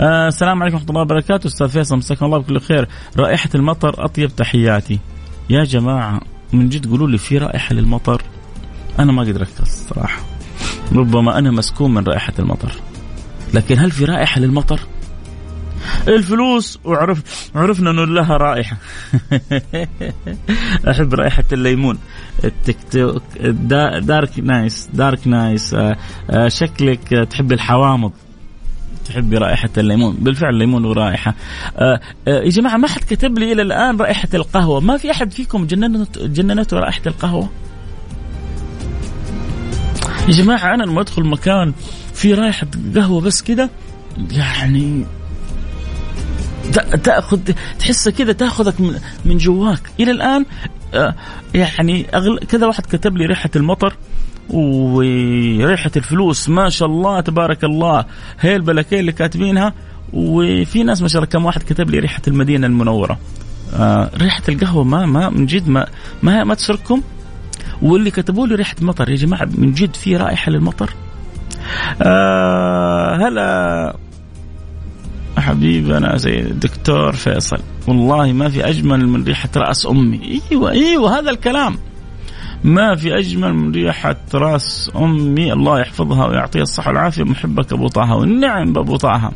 آه 0.00 0.28
السلام 0.28 0.62
عليكم 0.62 0.76
ورحمة 0.76 0.90
الله 0.90 1.00
وبركاته. 1.00 1.46
أستاذ 1.46 1.68
فيصل 1.68 1.96
مساكم 1.96 2.26
الله 2.26 2.38
بكل 2.38 2.60
خير. 2.60 2.88
رائحة 3.16 3.50
المطر 3.54 4.04
أطيب 4.04 4.36
تحياتي. 4.36 4.98
يا 5.50 5.64
جماعة 5.64 6.20
من 6.52 6.68
جد 6.68 6.90
قولوا 6.90 7.08
لي 7.08 7.18
في 7.18 7.38
رائحة 7.38 7.74
للمطر؟ 7.74 8.22
أنا 8.98 9.12
ما 9.12 9.22
قدرت 9.22 9.60
اركز 9.60 9.86
صراحة 9.88 10.22
ربما 10.92 11.38
أنا 11.38 11.50
مسكون 11.50 11.94
من 11.94 12.04
رائحة 12.04 12.32
المطر. 12.38 12.72
لكن 13.54 13.78
هل 13.78 13.90
في 13.90 14.04
رائحة 14.04 14.40
للمطر؟ 14.40 14.80
الفلوس! 16.08 16.78
وعرف 16.84 17.50
عرفنا 17.54 17.90
إنه 17.90 18.04
لها 18.04 18.36
رائحة. 18.36 18.76
أحب 20.90 21.14
رائحة 21.14 21.44
الليمون. 21.52 21.98
التيك 22.44 22.76
توك 22.90 23.22
دارك 24.02 24.38
نايس 24.38 24.88
دارك 24.94 25.26
نايس. 25.26 25.76
شكلك 26.46 27.08
تحب 27.30 27.52
الحوامض. 27.52 28.12
تحبي 29.04 29.36
رائحة 29.38 29.70
الليمون؟ 29.78 30.16
بالفعل 30.20 30.54
الليمون 30.54 30.82
له 30.82 30.92
رائحة 30.92 31.34
آه 31.76 32.00
آه 32.28 32.40
يا 32.40 32.48
جماعة 32.48 32.76
ما 32.76 32.88
حد 32.88 33.00
كتب 33.00 33.38
لي 33.38 33.52
إلى 33.52 33.62
الآن 33.62 33.96
رائحة 33.96 34.28
القهوة. 34.34 34.80
ما 34.80 34.96
في 34.96 35.10
أحد 35.10 35.32
فيكم 35.32 35.66
جننت 35.66 36.18
جننته 36.18 36.76
رائحة 36.76 37.02
القهوة؟ 37.06 37.48
يا 40.28 40.32
جماعة 40.32 40.74
أنا 40.74 40.82
لما 40.82 41.00
أدخل 41.00 41.24
مكان 41.24 41.72
في 42.14 42.34
رائحة 42.34 42.66
قهوة 42.94 43.20
بس 43.20 43.42
كده 43.42 43.70
يعني 44.30 45.04
تاخذ 47.04 47.40
تحسها 47.78 48.12
كذا 48.12 48.32
تأخذك 48.32 48.74
من 49.24 49.38
جواك. 49.38 49.80
إلى 50.00 50.10
الآن 50.10 50.44
آه، 50.94 51.14
يعني 51.54 52.02
كذا 52.48 52.66
واحد 52.66 52.86
كتب 52.86 53.16
لي 53.16 53.26
ريحة 53.26 53.50
المطر. 53.56 53.96
وريحة 54.50 55.90
الفلوس 55.96 56.48
ما 56.48 56.68
شاء 56.68 56.88
الله 56.88 57.20
تبارك 57.20 57.64
الله. 57.64 58.04
هي 58.40 58.56
البلكيه 58.56 59.00
اللي 59.00 59.12
كاتبينها 59.12 59.72
وفي 60.12 60.82
ناس 60.82 61.02
ما 61.02 61.08
شاء 61.08 61.22
الله 61.22 61.32
كم 61.32 61.44
واحد 61.44 61.62
كتب 61.62 61.90
لي 61.90 61.98
ريحة 61.98 62.22
المدينة 62.28 62.66
المنورة. 62.66 63.18
آه 63.76 64.10
ريحة 64.16 64.42
القهوة 64.48 64.84
ما 64.84 65.06
ما 65.06 65.30
من 65.30 65.46
جد 65.46 65.68
ما 65.68 65.86
ما, 66.22 66.44
ما 66.44 66.54
تسركم 66.54 67.02
واللي 67.82 68.10
كتبوا 68.10 68.46
لي 68.46 68.54
ريحة 68.54 68.76
مطر 68.80 69.10
يا 69.10 69.16
جماعة 69.16 69.48
من 69.58 69.72
جد 69.72 69.96
في 69.96 70.16
رائحة 70.16 70.50
للمطر؟ 70.50 70.90
آه 72.02 73.16
هلا. 73.16 73.96
حبيبنا 75.38 76.16
زي 76.16 76.40
الدكتور 76.40 77.12
فيصل. 77.12 77.58
والله 77.86 78.32
ما 78.32 78.48
في 78.48 78.68
أجمل 78.68 79.08
من 79.08 79.24
ريحة 79.24 79.48
رأس 79.56 79.86
أمي. 79.86 80.40
إيوه 80.52 80.70
إيوه 80.70 81.18
هذا 81.18 81.30
الكلام. 81.30 81.78
ما 82.64 82.96
في 82.96 83.18
أجمل 83.18 83.54
من 83.54 83.72
ريحة 83.72 84.16
راس 84.34 84.90
أمي. 84.96 85.52
الله 85.52 85.80
يحفظها 85.80 86.26
ويعطيها 86.26 86.62
الصحة 86.62 86.88
والعافية. 86.88 87.24
محبك 87.24 87.72
أبو 87.72 87.88
طه 87.88 88.14
والنعم 88.14 88.72
بأبو 88.72 88.96
طه. 88.96 89.32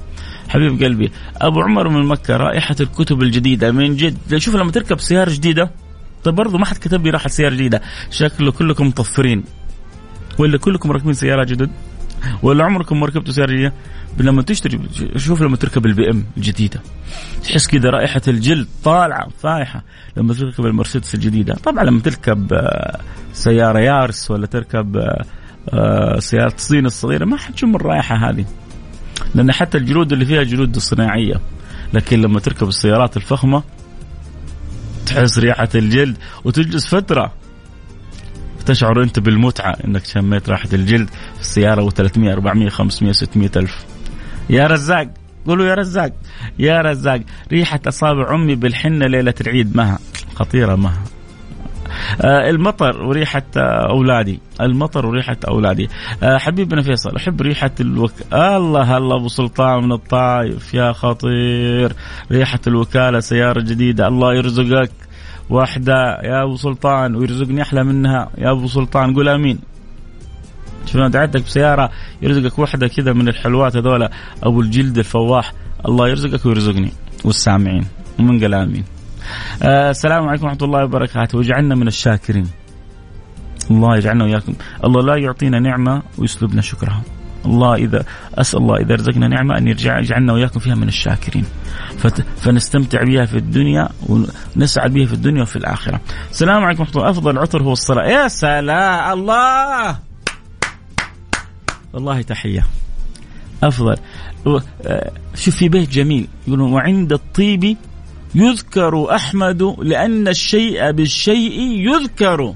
حبيب 0.49 0.83
قلبي 0.83 1.13
أبو 1.37 1.61
عمر 1.61 1.89
من 1.89 2.07
مكة 2.07 2.37
رائحة 2.37 2.77
الكتب 2.81 3.23
الجديدة 3.23 3.73
من 3.73 3.97
جد. 3.97 4.37
شوف 4.37 4.55
لما 4.57 4.71
تركب 4.71 5.01
سيارة 5.01 5.31
جديدة 5.31 5.71
طيب 6.25 6.35
برضه 6.35 6.59
ما 6.59 6.67
حد 6.67 6.77
كتب 6.77 7.05
لي 7.05 7.11
راحة 7.11 7.29
سيارة 7.29 7.55
جديدة. 7.55 7.83
شكله 8.11 8.53
كلكم 8.53 8.87
مطفرين. 8.87 9.45
ولا 10.39 10.59
كلكم 10.59 10.93
راكبين 10.93 11.13
سيارة 11.13 11.45
جدد؟ 11.45 11.71
ولا 12.43 12.65
عمركم 12.65 13.01
ما 13.01 13.07
ركبتوا 13.07 13.33
سياره 13.33 13.73
لما 14.19 14.43
تشتري 14.43 14.81
شوف 15.17 15.43
لما 15.43 15.57
تركب 15.57 15.87
البي 15.87 16.11
إم 16.11 16.25
الجديدة. 16.37 16.81
تحس 17.45 17.67
كذا 17.67 17.91
رائحة 17.91 18.21
الجلد 18.29 18.69
طالعة 18.85 19.29
فايحة. 19.43 19.83
لما 20.17 20.35
تركب 20.35 20.67
المرسيدس 20.67 21.15
الجديدة. 21.15 21.55
طبعا 21.55 21.85
لما 21.85 22.01
تركب 22.01 22.53
آه، 22.53 22.99
سيارة 23.33 23.79
يارس 23.79 24.31
ولا 24.31 24.47
تركب 24.47 24.97
آه، 24.97 25.25
آه، 25.73 26.19
سيارة 26.19 26.55
الصين 26.55 26.87
الصغيرة 26.87 27.25
ما 27.25 27.37
حتشم 27.37 27.77
الرائحة 27.77 28.31
هذه. 28.31 28.45
لأن 29.35 29.53
حتى 29.53 29.79
الجلود 29.79 30.13
اللي 30.13 30.25
فيها 30.25 30.43
جلود 30.43 30.79
صناعية. 30.79 31.41
لكن 31.95 32.23
لما 32.23 32.41
تركب 32.41 32.69
السيارات 32.69 33.17
الفخمة 33.17 33.63
تحس 35.07 35.39
ريحة 35.39 35.69
الجلد 35.75 36.17
وتجلس 36.45 36.87
فترة. 36.87 37.33
تشعر 38.69 39.03
انت 39.03 39.19
بالمتعة 39.19 39.77
انك 39.85 40.05
شميت 40.05 40.49
رائحه 40.49 40.69
الجلد 40.73 41.09
في 41.35 41.41
السيارة 41.41 41.89
و300 41.91 42.19
400 42.19 42.69
500 42.69 43.13
600 43.13 43.51
ألف. 43.57 43.87
يا 44.51 44.67
رزاق 44.67 45.09
قولوا 45.47 45.67
يا 45.67 45.75
رزاق. 45.75 46.13
يا 46.59 46.81
رزاق 46.81 47.21
ريحة 47.53 47.81
أصابع 47.89 48.35
أمي 48.35 48.55
بالحنة 48.55 49.07
ليلة 49.07 49.35
العيد 49.41 49.77
مها. 49.77 49.99
خطيرة 50.35 50.75
مها. 50.75 51.03
آه 52.21 52.51
المطر 52.51 53.03
وريحة 53.03 53.43
آه 53.57 53.91
أولادي. 53.91 54.41
المطر 54.61 55.07
وريحة 55.07 55.37
أولادي. 55.49 55.89
آه 56.23 56.39
حبيبنا 56.39 56.83
فيصل 56.83 57.17
أحب 57.17 57.41
ريحة 57.41 57.71
الوك. 57.81 58.13
الله 58.33 58.97
الله 58.97 59.17
أبو 59.17 59.29
سلطان 59.29 59.85
من 59.85 59.93
الطايف 59.93 60.75
يا 60.75 60.93
خطير. 60.93 61.93
ريحة 62.33 62.61
الوكالة 62.67 63.21
سيارة 63.21 63.61
جديدة 63.61 64.09
الله 64.09 64.35
يرزقك. 64.35 64.91
واحدة 65.51 65.95
يا 66.23 66.43
أبو 66.43 66.57
سلطان 66.57 67.17
ويرزقني 67.17 67.63
أحلى 67.63 67.85
منها 67.85 68.31
يا 68.39 68.51
أبو 68.51 68.67
سلطان 68.69 69.15
قول 69.15 69.29
آمين 69.29 69.59
شوف 70.87 70.97
أنا 70.97 71.09
دعيتك 71.09 71.43
بسيارة 71.43 71.91
يرزقك 72.23 72.59
واحدة 72.59 72.89
كذا 72.89 73.13
من 73.13 73.29
الحلوات 73.29 73.77
هذولا 73.77 74.11
أبو 74.43 74.61
الجلد 74.61 74.99
الفواح 74.99 75.53
الله 75.89 76.09
يرزقك 76.09 76.47
ويرزقني 76.47 76.93
والسامعين 77.25 77.87
ومن 78.19 78.41
قال 78.41 78.55
آمين. 78.55 78.85
آه 79.63 79.91
السلام 79.91 80.29
عليكم 80.29 80.45
ورحمة 80.45 80.63
الله 80.63 80.85
وبركاته 80.85 81.39
واجعلنا 81.39 81.75
من 81.75 81.87
الشاكرين. 81.87 82.49
الله 83.71 83.97
يجعلنا 83.97 84.25
وإياكم، 84.25 84.55
الله 84.85 85.03
لا 85.03 85.17
يعطينا 85.17 85.59
نعمة 85.59 86.03
ويسلبنا 86.19 86.63
شكرها. 86.63 87.03
الله 87.49 87.75
إذا 87.75 88.05
أسأل 88.35 88.59
الله 88.59 88.77
إذا 88.77 88.95
رزقنا 88.95 89.29
نعمة 89.29 89.59
أن 89.59 89.69
يرجع 89.69 89.99
يجعلنا 89.99 90.33
وإياكم 90.33 90.61
فيها 90.61 90.75
من 90.75 90.89
الشاكرين. 90.89 91.45
فنستمتع 92.37 93.05
بها 93.05 93.25
في 93.25 93.37
الدنيا 93.37 93.89
ونسعد 94.09 94.93
بها 94.93 95.07
في 95.07 95.13
الدنيا 95.13 95.43
وفي 95.43 95.57
الآخرة. 95.57 96.01
السلام 96.31 96.65
عليكم 96.65 96.81
ورحمة 96.83 96.97
الله، 96.97 97.11
أفضل 97.11 97.39
عطر 97.39 97.63
هو 97.63 97.73
الصلاة، 97.73 98.07
يا 98.07 98.29
سلام 98.29 99.19
الله! 99.19 99.99
والله 101.93 102.23
تحية. 102.23 102.67
أفضل. 103.63 103.97
شوف 105.35 105.57
في 105.57 105.69
بيت 105.69 105.91
جميل. 105.91 106.29
يقولون 106.47 106.73
وعند 106.73 107.13
الطيب 107.13 107.77
يذكر 108.35 109.15
أحمد 109.15 109.63
لأن 109.63 110.29
الشيء 110.29 110.91
بالشيء 110.91 111.61
يذكر. 111.61 112.55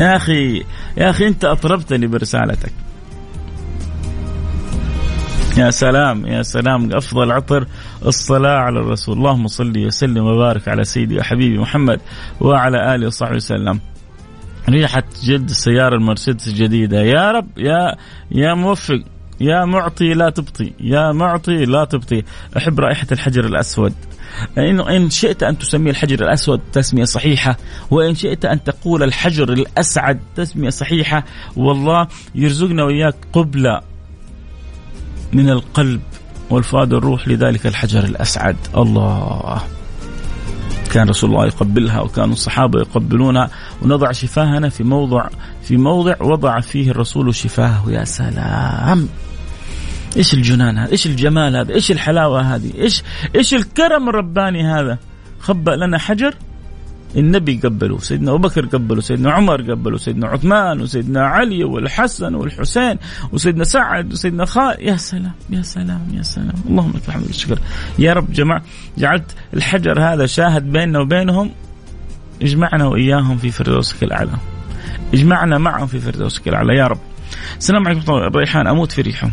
يا 0.00 0.16
أخي 0.16 0.64
يا 0.96 1.10
أخي 1.10 1.28
أنت 1.28 1.44
أطربتني 1.44 2.06
برسالتك. 2.06 2.72
يا 5.58 5.70
سلام 5.70 6.26
يا 6.26 6.42
سلام 6.42 6.92
أفضل 6.94 7.32
عطر 7.32 7.66
الصلاة 8.06 8.58
على 8.58 8.80
الرسول. 8.80 9.18
اللهم 9.18 9.46
صل 9.46 9.86
وسلم 9.86 10.24
وبارك 10.24 10.68
على 10.68 10.84
سيدي 10.84 11.18
وحبيبي 11.18 11.58
محمد 11.58 12.00
وعلى 12.40 12.94
آله 12.94 13.06
وصحبه 13.06 13.36
وسلم. 13.36 13.80
ريحة 14.68 15.02
جلد 15.22 15.48
السيارة 15.50 15.94
المرسيدس 15.96 16.48
الجديدة. 16.48 17.00
يا 17.00 17.30
رب 17.32 17.46
يا 17.58 17.96
يا 18.30 18.54
موفق. 18.54 19.02
يا 19.40 19.64
معطي 19.64 20.14
لا 20.14 20.30
تبطي 20.30 20.72
يا 20.80 21.12
معطي 21.12 21.64
لا 21.64 21.84
تبطي. 21.84 22.22
أحب 22.56 22.80
رائحة 22.80 23.06
الحجر 23.12 23.44
الأسود. 23.44 23.94
إن, 24.58 24.80
إن 24.80 25.10
شئت 25.10 25.42
أن 25.42 25.58
تسمي 25.58 25.90
الحجر 25.90 26.24
الأسود 26.24 26.60
تسمية 26.72 27.04
صحيحة 27.04 27.56
وإن 27.90 28.14
شئت 28.14 28.44
أن 28.44 28.64
تقول 28.64 29.02
الحجر 29.02 29.52
الأسعد 29.52 30.20
تسمية 30.36 30.70
صحيحة 30.70 31.24
والله 31.56 32.08
يرزقنا 32.34 32.84
وإياك 32.84 33.14
قبلة 33.32 33.80
من 35.32 35.50
القلب 35.50 36.00
والفؤاد 36.50 36.92
الروح 36.92 37.28
لذلك 37.28 37.66
الحجر 37.66 38.04
الأسعد. 38.04 38.56
الله. 38.76 39.62
كان 40.92 41.08
رسول 41.08 41.30
الله 41.30 41.46
يقبلها 41.46 42.00
وكانوا 42.00 42.32
الصحابة 42.32 42.80
يقبلونها 42.80 43.50
ونضع 43.82 44.12
شفاهنا 44.12 44.68
في 44.68 44.84
موضع 44.84 45.28
في 45.62 45.76
موضع 45.76 46.14
وضع 46.20 46.60
فيه 46.60 46.90
الرسول 46.90 47.34
شفاهه 47.34 47.90
يا 47.90 48.04
سلام. 48.04 49.08
إيش 50.16 50.34
الجنان 50.34 50.78
هذا؟ 50.78 50.92
إيش 50.92 51.06
الجمال 51.06 51.56
هذا؟ 51.56 51.74
إيش 51.74 51.90
الحلاوة 51.90 52.40
هذه؟ 52.40 52.70
إيش 52.78 53.02
إيش 53.36 53.54
الكرم 53.54 54.08
الرباني 54.08 54.66
هذا؟ 54.66 54.98
خبأ 55.40 55.70
لنا 55.70 55.98
حجر 55.98 56.34
النبي 57.16 57.60
قبله 57.64 57.98
سيدنا 57.98 58.30
أبو 58.30 58.38
بكر 58.38 58.66
قبله 58.66 59.00
سيدنا 59.00 59.32
عمر 59.32 59.62
قبله 59.62 59.98
سيدنا 59.98 60.26
عثمان 60.26 60.80
وسيدنا 60.80 61.26
علي 61.26 61.64
والحسن 61.64 62.34
والحسين 62.34 62.98
وسيدنا 63.32 63.64
سعد 63.64 64.12
وسيدنا 64.12 64.44
خالد 64.44 64.80
يا 64.80 64.96
سلام 64.96 65.32
يا 65.50 65.62
سلام 65.62 66.06
يا 66.14 66.22
سلام 66.22 66.54
اللهم 66.66 66.90
لك 66.90 67.08
الحمد 67.08 67.26
والشكر 67.26 67.58
يا 67.98 68.12
رب 68.12 68.32
جمع 68.32 68.62
جعلت 68.98 69.34
الحجر 69.54 70.00
هذا 70.02 70.26
شاهد 70.26 70.72
بيننا 70.72 70.98
وبينهم 70.98 71.50
اجمعنا 72.42 72.86
وإياهم 72.86 73.38
في 73.38 73.50
فردوسك 73.50 74.02
الأعلى 74.02 74.32
اجمعنا 75.14 75.58
معهم 75.58 75.86
في 75.86 75.98
فردوسك 75.98 76.48
الأعلى 76.48 76.76
يا 76.76 76.86
رب 76.86 77.00
السلام 77.58 77.88
عليكم 77.88 78.12
ريحان 78.12 78.66
أموت 78.66 78.92
في 78.92 79.02
ريحهم 79.02 79.32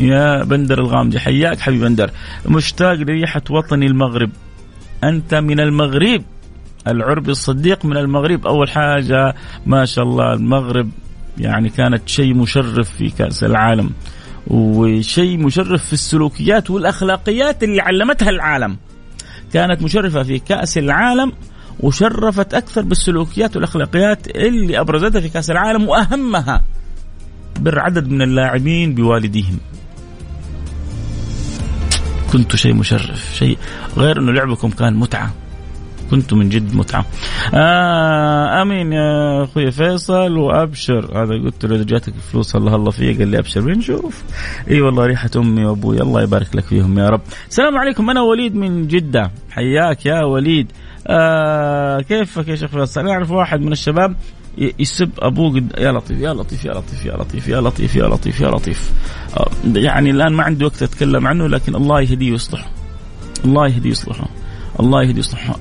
يا 0.00 0.44
بندر 0.44 0.78
الغامدي 0.78 1.20
حياك 1.20 1.60
حبيب 1.60 1.80
بندر. 1.80 2.10
مشتاق 2.46 2.94
لريحة 2.94 3.42
وطني 3.50 3.86
المغرب. 3.86 4.30
أنت 5.04 5.34
من 5.34 5.60
المغرب. 5.60 6.22
العربي 6.86 7.30
الصديق 7.30 7.84
من 7.84 7.96
المغرب. 7.96 8.46
أول 8.46 8.70
حاجة 8.70 9.34
ما 9.66 9.84
شاء 9.84 10.04
الله 10.04 10.32
المغرب 10.32 10.90
يعني 11.38 11.68
كانت 11.68 12.08
شيء 12.08 12.34
مشرف 12.34 12.90
في 12.90 13.10
كأس 13.10 13.44
العالم. 13.44 13.90
وشيء 14.46 15.38
مشرف 15.38 15.84
في 15.84 15.92
السلوكيات 15.92 16.70
والأخلاقيات 16.70 17.62
اللي 17.62 17.80
علمتها 17.80 18.30
العالم. 18.30 18.76
كانت 19.52 19.82
مشرفة 19.82 20.22
في 20.22 20.38
كأس 20.38 20.78
العالم 20.78 21.32
وشرفت 21.80 22.54
أكثر 22.54 22.82
بالسلوكيات 22.82 23.56
والأخلاقيات 23.56 24.28
اللي 24.28 24.80
أبرزتها 24.80 25.20
في 25.20 25.28
كأس 25.28 25.50
العالم 25.50 25.88
وأهمها 25.88 26.62
بر 27.60 27.78
عدد 27.78 28.08
من 28.08 28.22
اللاعبين 28.22 28.94
بوالديهم. 28.94 29.58
كنت 32.32 32.56
شيء 32.56 32.74
مشرف 32.74 33.34
شيء 33.34 33.58
غير 33.96 34.18
إنه 34.18 34.32
لعبكم 34.32 34.70
كان 34.70 34.94
متعة 34.94 35.34
كنت 36.10 36.32
من 36.32 36.48
جد 36.48 36.74
متعة. 36.74 37.06
آه 37.54 38.62
آمين 38.62 38.92
يا 38.92 39.44
أخوي 39.44 39.70
فيصل 39.70 40.38
وأبشر 40.38 41.22
هذا 41.22 41.34
قلت 41.44 41.64
له 41.64 41.76
إذا 41.76 41.84
جاتك 41.84 42.12
فلوس 42.32 42.56
الله 42.56 42.74
الله 42.74 42.90
فيها 42.90 43.18
قال 43.18 43.28
لي 43.28 43.38
أبشر 43.38 43.60
بنشوف. 43.60 44.22
إي 44.70 44.80
والله 44.80 45.06
ريحة 45.06 45.30
أمي 45.36 45.64
وأبوي 45.64 46.00
الله 46.00 46.22
يبارك 46.22 46.56
لك 46.56 46.64
فيهم 46.64 46.98
يا 46.98 47.08
رب. 47.08 47.20
السلام 47.48 47.78
عليكم 47.78 48.10
أنا 48.10 48.20
وليد 48.20 48.54
من 48.54 48.86
جدة 48.86 49.30
حياك 49.50 50.06
يا 50.06 50.22
وليد. 50.22 50.72
آه 51.06 52.00
كيفك 52.00 52.48
يا 52.48 52.56
شيخ 52.56 52.70
فيصل؟ 52.70 53.00
أنا 53.00 53.12
أعرف 53.12 53.30
واحد 53.30 53.60
من 53.60 53.72
الشباب 53.72 54.16
يسب 54.78 55.10
أبوه 55.18 55.54
قد 55.54 55.72
يا 55.78 55.92
لطيف 55.92 56.20
يا 56.20 56.32
لطيف 56.32 56.64
يا 56.64 56.72
لطيف 56.72 57.06
يا 57.06 57.16
لطيف 57.16 57.48
يا 57.48 57.60
لطيف 57.60 57.96
يا 57.96 58.06
لطيف 58.06 58.40
يا 58.40 58.48
لطيف. 58.48 58.92
آه، 59.36 59.50
يعني 59.74 60.10
الآن 60.10 60.32
ما 60.32 60.42
عندي 60.42 60.64
وقت 60.64 60.82
أتكلم 60.82 61.26
عنه 61.26 61.46
لكن 61.46 61.74
الله 61.74 62.00
يهديه 62.00 62.32
ويصلحه. 62.32 62.70
الله 63.44 63.68
يهديه 63.68 63.88
ويصلحه. 63.88 64.28
الله 64.80 65.02
يهديه 65.02 65.16
ويصلحه. 65.16 65.56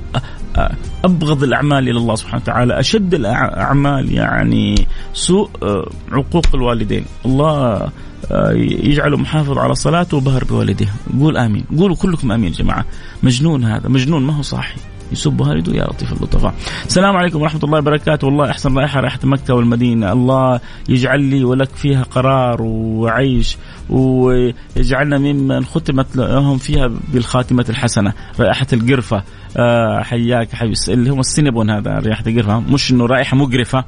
أبغض 1.06 1.44
الأعمال 1.44 1.90
إلى 1.90 1.98
الله 1.98 2.16
سبحانه 2.16 2.44
وتعالى. 2.44 2.80
أشد 2.80 3.14
الأعمال 3.14 4.12
يعني 4.14 4.88
سوء 5.14 5.50
آه، 5.64 5.90
عقوق 6.12 6.46
الوالدين. 6.54 7.06
الله 7.26 7.90
آه، 8.32 8.52
يجعله 8.84 9.18
محافظ 9.18 9.58
على 9.58 9.76
صلاته 9.76 10.18
وبهر 10.18 10.44
بوالديه 10.44 10.94
قول 11.20 11.38
آمين. 11.38 11.66
قولوا 11.78 11.96
كلكم 11.96 12.32
آمين 12.32 12.52
يا 12.52 12.58
جماعة. 12.58 12.86
مجنون 13.24 13.64
هذا. 13.64 13.90
مجنون 13.90 14.24
ما 14.24 14.38
هو 14.38 14.42
صاحي. 14.42 14.80
يسب 15.12 15.42
والده 15.42 15.74
يا 15.74 15.84
لطيف 15.84 16.14
اللطفاء. 16.14 16.54
السلام 16.86 17.16
عليكم 17.18 17.42
ورحمة 17.42 17.62
الله 17.64 17.78
وبركاته. 17.78 18.28
والله 18.28 18.52
أحسن 18.52 18.78
رائحة 18.78 19.00
رائحة 19.00 19.20
مكة 19.24 19.54
والمدينة. 19.54 20.12
الله 20.12 20.60
يجعل 20.90 21.22
لي 21.22 21.44
ولك 21.44 21.70
فيها 21.70 22.04
قرار 22.04 22.62
وعيش 22.62 23.58
ويجعلنا 23.90 25.18
ممن 25.18 25.66
ختمت 25.66 26.16
لهم 26.16 26.58
فيها 26.58 26.92
بالخاتمة 27.14 27.66
الحسنة. 27.70 28.14
رائحة 28.40 28.68
القرفة. 28.74 29.24
آه 29.58 30.02
حياك 30.04 30.56
حبيبي. 30.56 30.76
اللي 30.88 31.10
هو 31.10 31.20
السينبون 31.20 31.70
هذا 31.70 31.92
رائحة 31.92 32.24
القرفة. 32.28 32.60
مش 32.60 32.92
إنه 32.92 33.06
رائحة 33.06 33.38
مقرفة. 33.38 33.84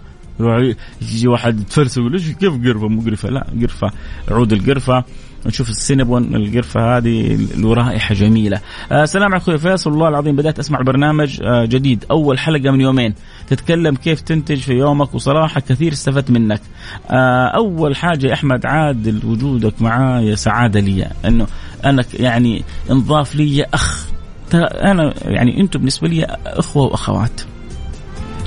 يجي 1.01 1.27
واحد 1.27 1.59
يتفلسف 1.59 1.97
يقول 1.97 2.19
كيف 2.19 2.53
قرفة 2.53 2.87
مقرفة؟ 2.87 3.29
لا 3.29 3.47
قرفة. 3.61 3.91
عود 4.31 4.53
القرفة. 4.53 5.03
نشوف 5.45 5.69
السينبون 5.69 6.35
القرفة 6.35 6.97
هذه 6.97 7.35
له 7.55 7.73
رائحة 7.73 8.15
جميلة. 8.15 8.59
آه 8.91 9.05
سلام 9.05 9.33
عليكم 9.33 9.57
فيصل 9.57 9.91
والله 9.91 10.07
العظيم 10.07 10.35
بدأت 10.35 10.59
أسمع 10.59 10.81
برنامج 10.81 11.41
آه 11.43 11.65
جديد. 11.65 12.05
أول 12.11 12.39
حلقة 12.39 12.71
من 12.71 12.81
يومين. 12.81 13.13
تتكلم 13.47 13.95
كيف 13.95 14.21
تنتج 14.21 14.57
في 14.59 14.73
يومك 14.73 15.15
وصراحة 15.15 15.59
كثير 15.59 15.91
استفدت 15.91 16.31
منك. 16.31 16.61
آه 17.09 17.47
أول 17.47 17.95
حاجة 17.95 18.27
يا 18.27 18.33
أحمد 18.33 18.65
عادل 18.65 19.25
وجودك 19.25 19.81
معايا 19.81 20.35
سعادة 20.35 20.79
لي. 20.79 21.07
أنه 21.25 21.47
أنا 21.85 22.03
يعني 22.13 22.63
انضاف 22.91 23.35
لي 23.35 23.65
أخ. 23.73 24.07
أنا 24.53 25.13
يعني 25.21 25.61
أنتم 25.61 25.79
بالنسبة 25.79 26.07
لي 26.07 26.23
أخوة 26.45 26.83
وأخوات. 26.83 27.41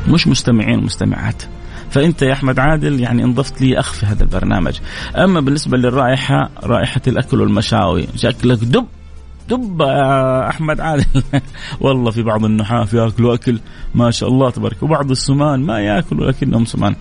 مش 0.09 0.29
مستمعين 0.29 0.79
ومستمعات. 0.79 1.43
فأنت 1.93 2.23
يا 2.23 2.33
أحمد 2.33 2.59
عادل 2.59 3.01
يعني 3.01 3.25
انضفت 3.25 3.63
لي 3.63 3.79
أخ 3.79 3.93
في 3.93 4.07
هذا 4.07 4.23
البرنامج. 4.23 4.79
أما 5.17 5.41
بالنسبة 5.41 5.79
للرائحة 5.79 6.51
رائحة 6.65 7.01
الأكل 7.07 7.41
والمشاوي 7.41 8.07
شكلك 8.17 8.59
دب 8.65 8.87
دب 9.49 9.81
يا 9.81 10.49
أحمد 10.49 10.81
عادل. 10.81 11.05
والله 11.81 12.11
في 12.11 12.23
بعض 12.23 12.45
النحاف 12.45 12.95
ياكلوا 12.95 13.35
أكل 13.35 13.59
ما 13.95 14.11
شاء 14.11 14.29
الله 14.29 14.51
تبارك 14.51 14.83
وبعض 14.83 15.11
السمان 15.11 15.61
ما 15.61 15.81
ياكلوا 15.81 16.31
لكنهم 16.31 16.65
سمان. 16.65 16.95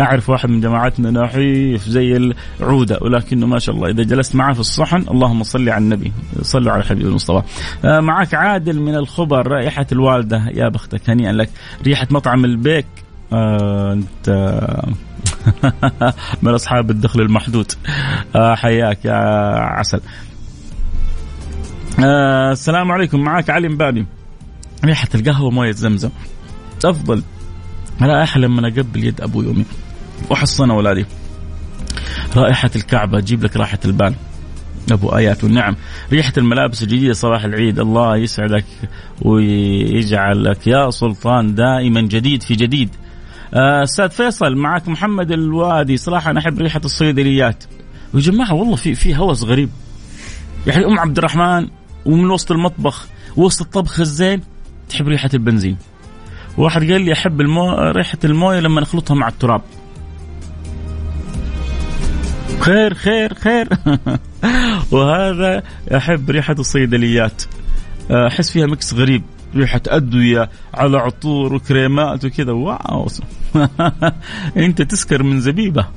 أعرف 0.00 0.30
واحد 0.30 0.50
من 0.50 0.60
جماعتنا 0.60 1.10
نحيف 1.10 1.88
زي 1.88 2.32
العودة 2.60 2.98
ولكنه 3.02 3.46
ما 3.46 3.58
شاء 3.58 3.74
الله 3.74 3.88
إذا 3.88 4.02
جلست 4.02 4.34
معه 4.36 4.52
في 4.52 4.60
الصحن 4.60 5.04
اللهم 5.10 5.42
صل 5.42 5.68
على 5.68 5.84
النبي 5.84 6.12
صلوا 6.42 6.72
على 6.72 6.84
حبيب 6.84 7.06
المصطفى. 7.06 7.42
آه، 7.84 8.00
معك 8.00 8.34
عادل 8.34 8.80
من 8.80 8.94
الخبر 8.94 9.46
رائحة 9.46 9.86
الوالدة 9.92 10.50
يا 10.54 10.68
بختك 10.68 11.10
هنيئا 11.10 11.32
لك. 11.32 11.50
ريحة 11.86 12.06
مطعم 12.10 12.44
البيك 12.44 12.86
آه 13.32 13.92
انت 13.92 14.30
من 16.42 16.54
اصحاب 16.54 16.90
الدخل 16.90 17.20
المحدود. 17.20 17.72
آه 18.36 18.54
حياك 18.54 19.04
يا 19.04 19.14
عسل. 19.58 20.00
آه 22.04 22.52
السلام 22.52 22.92
عليكم. 22.92 23.20
معك 23.20 23.50
علي 23.50 23.68
مبابي 23.68 24.06
ريحة 24.84 25.08
القهوة 25.14 25.50
موية 25.50 25.72
زمزم. 25.72 26.10
أفضل 26.84 27.22
رائحة 28.02 28.40
لما 28.40 28.68
أقبل 28.68 29.04
يد 29.04 29.20
أبوي 29.20 29.46
وأمي 29.46 29.64
وأحصن 30.30 30.70
أولادي. 30.70 31.06
رائحة 32.36 32.70
الكعبة 32.76 33.20
تجيب 33.20 33.44
لك 33.44 33.56
راحة 33.56 33.78
البال. 33.84 34.14
أبو 34.92 35.08
آيات. 35.08 35.44
والنعم 35.44 35.76
ريحة 36.12 36.32
الملابس 36.38 36.82
الجديدة 36.82 37.12
صباح 37.12 37.44
العيد. 37.44 37.78
الله 37.78 38.16
يسعدك 38.16 38.64
ويجعلك 39.22 40.66
يا 40.66 40.90
سلطان 40.90 41.54
دائما 41.54 42.00
جديد 42.00 42.42
في 42.42 42.54
جديد. 42.54 42.88
أستاذ 43.54 44.10
فيصل 44.10 44.56
معك 44.56 44.88
محمد 44.88 45.30
الوادي 45.32 45.96
صراحة 45.96 46.30
أنا 46.30 46.40
أحب 46.40 46.58
ريحة 46.58 46.80
الصيدليات 46.84 47.64
يا 48.14 48.20
جماعة 48.20 48.54
والله 48.54 48.76
في 48.76 48.94
في 48.94 49.16
هوس 49.16 49.44
غريب. 49.44 49.70
يعني 50.66 50.84
أم 50.84 50.98
عبد 50.98 51.18
الرحمن 51.18 51.68
ومن 52.06 52.30
وسط 52.30 52.52
المطبخ 52.52 53.08
وسط 53.36 53.60
الطبخ 53.60 54.00
الزين 54.00 54.42
تحب 54.88 55.08
ريحة 55.08 55.30
البنزين. 55.34 55.76
واحد 56.58 56.92
قال 56.92 57.02
لي 57.02 57.12
أحب 57.12 57.40
المو... 57.40 57.72
ريحة 57.72 58.18
الموية 58.24 58.60
لما 58.60 58.80
نخلطها 58.80 59.14
مع 59.14 59.28
التراب. 59.28 59.62
خير 62.60 62.94
خير 62.94 63.34
خير. 63.34 63.68
وهذا 64.92 65.62
أحب 65.96 66.30
ريحة 66.30 66.56
الصيدليات 66.58 67.42
أحس 68.10 68.50
فيها 68.50 68.66
mix 68.66 68.94
غريب. 68.94 69.22
ريحه 69.56 69.80
ادويه 69.88 70.50
على 70.74 70.98
عطور 70.98 71.54
وكريمات 71.54 72.24
وكذا. 72.24 72.52
wow. 72.52 73.08
أنت 74.56 74.82
تسكر 74.82 75.22
من 75.22 75.40
زبيبة. 75.40 75.86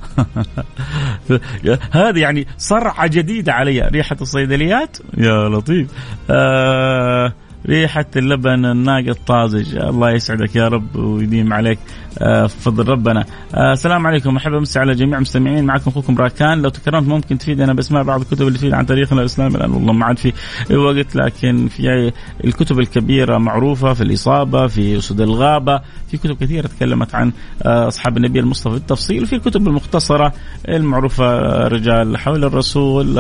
هذه 1.92 2.20
يعني 2.20 2.48
صرعة 2.58 3.08
جديدة 3.08 3.54
علي. 3.54 3.82
ريحة 3.82 4.18
الصيدليات. 4.22 4.98
يا 5.18 5.50
لطيف. 5.50 5.88
آه 6.30 7.34
ريحة 7.66 8.06
اللبن 8.16 8.66
الناقة 8.66 9.10
الطازج. 9.10 9.76
الله 9.76 10.12
يسعدك 10.12 10.56
يا 10.56 10.68
رب 10.68 10.96
ويديم 10.96 11.54
عليك 11.54 11.80
آه، 12.20 12.48
فضل 12.48 12.88
ربنا. 12.88 13.26
آه، 13.56 13.74
السلام 13.74 14.08
عليكم. 14.08 14.36
أحب 14.36 14.54
أمسي 14.54 14.80
على 14.80 14.96
جميع 14.96 15.16
المستمعين. 15.16 15.66
معكم 15.66 15.92
أخوكم 15.92 16.18
راكان. 16.18 16.62
لو 16.62 16.70
تكرمت 16.70 17.08
ممكن 17.08 17.38
تفيدنا 17.38 17.74
بأسماء 17.74 18.04
بعض 18.04 18.22
الكتب 18.22 18.48
اللي 18.48 18.58
تفيد 18.58 18.74
عن 18.74 18.86
تاريخنا 18.86 19.22
الإسلامي 19.22 19.58
لأن 19.58 19.72
والله 19.72 19.94
ما 19.94 20.06
عاد 20.06 20.18
في 20.18 20.34
وقت 20.76 21.16
لكن 21.16 21.68
في 21.68 22.12
الكتب 22.46 22.80
الكبيرة 22.80 23.38
معروفة 23.38 23.94
في 23.94 24.02
الإصابة 24.02 24.68
في 24.68 24.98
أسود 24.98 25.22
الغابة 25.22 25.82
في 26.12 26.18
كتب 26.18 26.38
كثيرة 26.38 26.68
تكلمت 26.68 27.16
عن 27.16 27.32
آه، 27.64 27.88
أصحاب 27.88 28.18
النبي 28.18 28.40
المصطفى 28.40 28.74
بالتفصيل 28.74 29.24
وفي 29.24 29.36
الكتب 29.36 29.68
المختصرة 29.68 30.34
المعروفة 30.70 31.40
رجال 31.68 32.18
حول 32.18 32.44
الرسول 32.44 33.20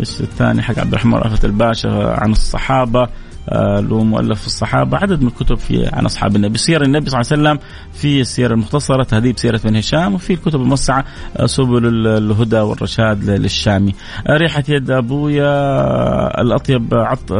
الثاني 0.00 0.62
حق 0.62 0.78
عبد 0.78 0.92
الرحمن 0.92 1.14
رأفت 1.14 1.44
الباشا 1.44 2.16
عن 2.18 2.32
الصحابة 2.32 3.08
آه، 3.48 3.80
له 3.80 4.04
مؤلف 4.04 4.40
في 4.40 4.46
الصحابة. 4.46 4.98
عدد 4.98 5.20
من 5.22 5.26
الكتب 5.26 5.54
في 5.54 5.90
عن 5.92 6.04
أصحاب 6.04 6.36
النبي. 6.36 6.58
سير 6.58 6.82
النبي 6.82 7.10
صلى 7.10 7.20
الله 7.20 7.32
عليه 7.32 7.42
وسلم 7.42 7.68
في 7.92 8.20
السيرة 8.20 8.54
المختصرة 8.54 9.02
تهذيب 9.02 9.38
سيرة 9.38 9.60
بن 9.64 9.76
هشام 9.76 10.14
وفي 10.14 10.32
الكتب 10.32 10.60
الموسعة 10.60 11.04
آه، 11.36 11.46
سبل 11.46 12.06
الهدى 12.06 12.60
والرشاد 12.60 13.30
للشامي. 13.30 13.94
آه، 14.26 14.36
ريحة 14.36 14.64
يد 14.68 14.90
أبويا 14.90 16.40
الأطيب 16.40 16.94
عط 16.94 17.32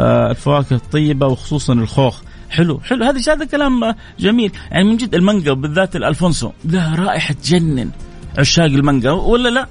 الفواكه 0.00 0.74
الطيبة 0.74 1.26
وخصوصا 1.26 1.72
الخوخ. 1.72 2.20
حلو 2.50 2.80
حلو. 2.80 3.04
هذا 3.04 3.32
هذا 3.32 3.44
كلام 3.44 3.94
جميل. 4.20 4.52
يعني 4.70 4.84
من 4.84 4.96
جد 4.96 5.14
المانجا 5.14 5.52
بالذات 5.52 5.96
الألفونسو 5.96 6.50
لها 6.64 6.96
رائحة 6.96 7.34
تجنن 7.34 7.90
عشاق 8.38 8.64
المانجا 8.64 9.10
ولا 9.10 9.48
لا؟ 9.48 9.66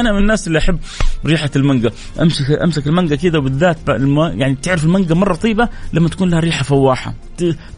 أنا 0.00 0.12
من 0.12 0.18
الناس 0.18 0.46
اللي 0.48 0.58
أحب 0.58 0.78
ريحة 1.26 1.50
المانجا. 1.56 1.90
امسك 2.22 2.50
أمسك 2.50 2.86
المانجا 2.86 3.16
كذا 3.16 3.38
وبالذات 3.38 3.78
يعني 3.88 4.54
تعرف 4.54 4.84
المانجا 4.84 5.14
مرة 5.14 5.34
طيبة 5.34 5.68
لما 5.92 6.08
تكون 6.08 6.30
لها 6.30 6.40
ريحة 6.40 6.62
فواحة. 6.62 7.14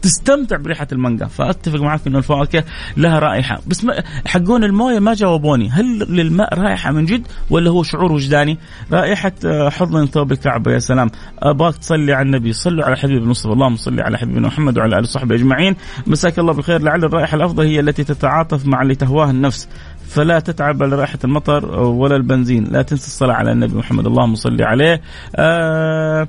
تستمتع 0.02 0.56
بريحة 0.56 0.86
المانجا. 0.92 1.26
فأتفق 1.26 1.80
معك 1.80 2.06
إنه 2.06 2.18
الفواكه 2.18 2.64
لها 2.96 3.18
رائحة. 3.18 3.60
بس 3.66 3.86
حقون 4.26 4.64
الموية 4.64 4.98
ما 4.98 5.14
جاوبوني. 5.14 5.68
هل 5.70 5.98
للماء 5.98 6.58
رائحة 6.58 6.92
من 6.92 7.04
جد 7.04 7.26
ولا 7.50 7.70
هو 7.70 7.82
شعور 7.82 8.12
وجداني؟ 8.12 8.58
رائحة 8.92 9.32
آه، 9.44 9.68
حضن 9.68 10.06
ثوب 10.06 10.32
الكعبة 10.32 10.72
يا 10.72 10.78
سلام. 10.78 11.10
أباك 11.38 11.76
تصلي 11.76 12.12
على 12.12 12.26
النبي. 12.26 12.52
صلوا 12.52 12.84
على 12.84 12.96
حبيب 12.96 13.22
المصطفى. 13.22 13.52
اللهم 13.52 13.76
صل 13.76 14.00
على 14.00 14.18
حبيبنا 14.18 14.46
محمد 14.46 14.78
وعلى 14.78 14.94
اله 14.94 15.02
وصحبه 15.02 15.34
أجمعين. 15.34 15.76
مساك 16.06 16.38
الله 16.38 16.52
بالخير. 16.52 16.82
لعل 16.82 17.04
الرائحة 17.04 17.36
الأفضل 17.36 17.64
هي 17.64 17.80
التي 17.80 18.04
تتعاطف 18.04 18.66
مع 18.66 18.82
اللي 18.82 18.94
تهواه 18.94 19.30
النفس. 19.30 19.68
فلا 20.10 20.38
تتعب 20.38 20.82
على 20.82 20.96
رائحة 20.96 21.18
المطر 21.24 21.80
ولا 21.80 22.16
البنزين. 22.16 22.64
لا 22.64 22.82
تنسى 22.82 23.06
الصلاة 23.06 23.34
على 23.34 23.52
النبي 23.52 23.74
محمد. 23.74 24.06
اللهم 24.06 24.34
صل 24.34 24.62
عليه. 24.62 25.00
آه 25.36 26.28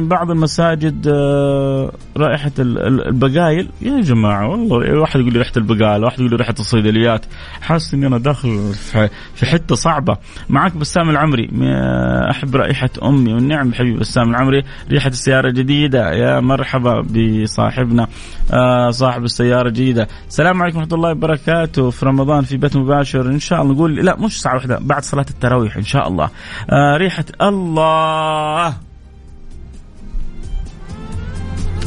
بعض 0.00 0.30
المساجد 0.30 1.08
آه 1.08 1.92
رائحة 2.16 2.52
البقايل. 2.58 3.68
يا 3.82 4.00
جماعة 4.00 4.48
والله 4.48 5.00
واحد 5.00 5.20
يقول 5.20 5.32
لي 5.32 5.38
ريحة 5.38 5.52
البقالة 5.56 6.04
واحد 6.04 6.18
يقول 6.18 6.30
لي 6.30 6.36
ريحة 6.36 6.54
الصيدليات. 6.60 7.26
حاسس 7.60 7.94
إني 7.94 8.06
أنا 8.06 8.18
داخل 8.18 8.72
في 9.34 9.46
حتة 9.46 9.74
صعبة. 9.74 10.16
معك 10.48 10.76
بسام 10.76 11.10
العمري. 11.10 11.50
أحب 12.30 12.56
رائحة 12.56 12.90
أمي. 13.02 13.34
والنعم 13.34 13.74
حبيبي 13.74 13.98
بسام 13.98 14.30
العمري. 14.30 14.64
ريحة 14.90 15.08
السيارة 15.08 15.48
الجديدة 15.48 16.12
يا 16.12 16.40
مرحبا 16.40 17.00
بصاحبنا 17.00 18.06
آه 18.52 18.90
صاحب 18.90 19.24
السيارة 19.24 19.68
الجديدة 19.68 20.08
السلام 20.28 20.62
عليكم 20.62 20.78
ورحمة 20.78 20.94
الله 20.94 21.10
وبركاته. 21.10 21.90
في 21.90 22.06
رمضان 22.06 22.44
في 22.44 22.56
بث 22.56 22.76
مباشر. 22.76 23.26
إن 23.26 23.38
شاء 23.38 23.62
الله 23.62 23.74
نقول 23.74 23.96
لا 23.96 24.16
مش 24.16 24.42
ساعة 24.42 24.54
واحدة 24.54 24.78
بعد 24.80 25.02
صلاة 25.02 25.26
التراويح 25.30 25.76
إن 25.76 25.84
شاء 25.84 26.08
الله. 26.08 26.30
آه 26.70 26.96
ريحة 26.96 27.24
الله. 27.42 28.87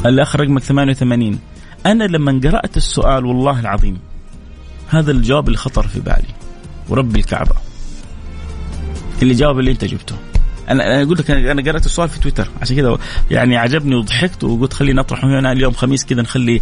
الاخ 0.06 0.36
رقمك 0.36 0.62
88 0.62 1.40
أنا 1.86 2.04
لما 2.04 2.42
قرأت 2.44 2.78
السؤال 2.78 3.26
والله 3.26 3.60
العظيم 3.60 3.98
هذا 4.90 5.12
الجواب 5.12 5.48
اللي 5.48 5.58
خطر 5.58 5.88
في 5.88 6.00
بالي. 6.00 6.34
ورب 6.90 7.16
الكعبة. 7.16 7.56
اللي 9.22 9.34
جاوب 9.34 9.60
اللي 9.60 9.72
أنت 9.72 9.86
جبته. 9.86 10.16
أنا 10.72 10.84
أنا 10.84 11.04
أقول 11.04 11.18
لك 11.18 11.32
أنا 11.32 11.72
قرأت 11.72 11.86
السؤال 11.86 12.10
في 12.10 12.20
تويتر. 12.20 12.48
عشان 12.62 12.76
كذا 12.76 12.98
يعني 13.32 13.58
عجبني 13.58 13.96
وضحكت 13.96 14.44
وقلت 14.44 14.74
خليني 14.74 15.00
أطرح 15.00 15.26
هنا. 15.26 15.52
اليوم 15.52 15.74
خميس 15.74 16.06
كذا 16.06 16.22
نخلي 16.22 16.62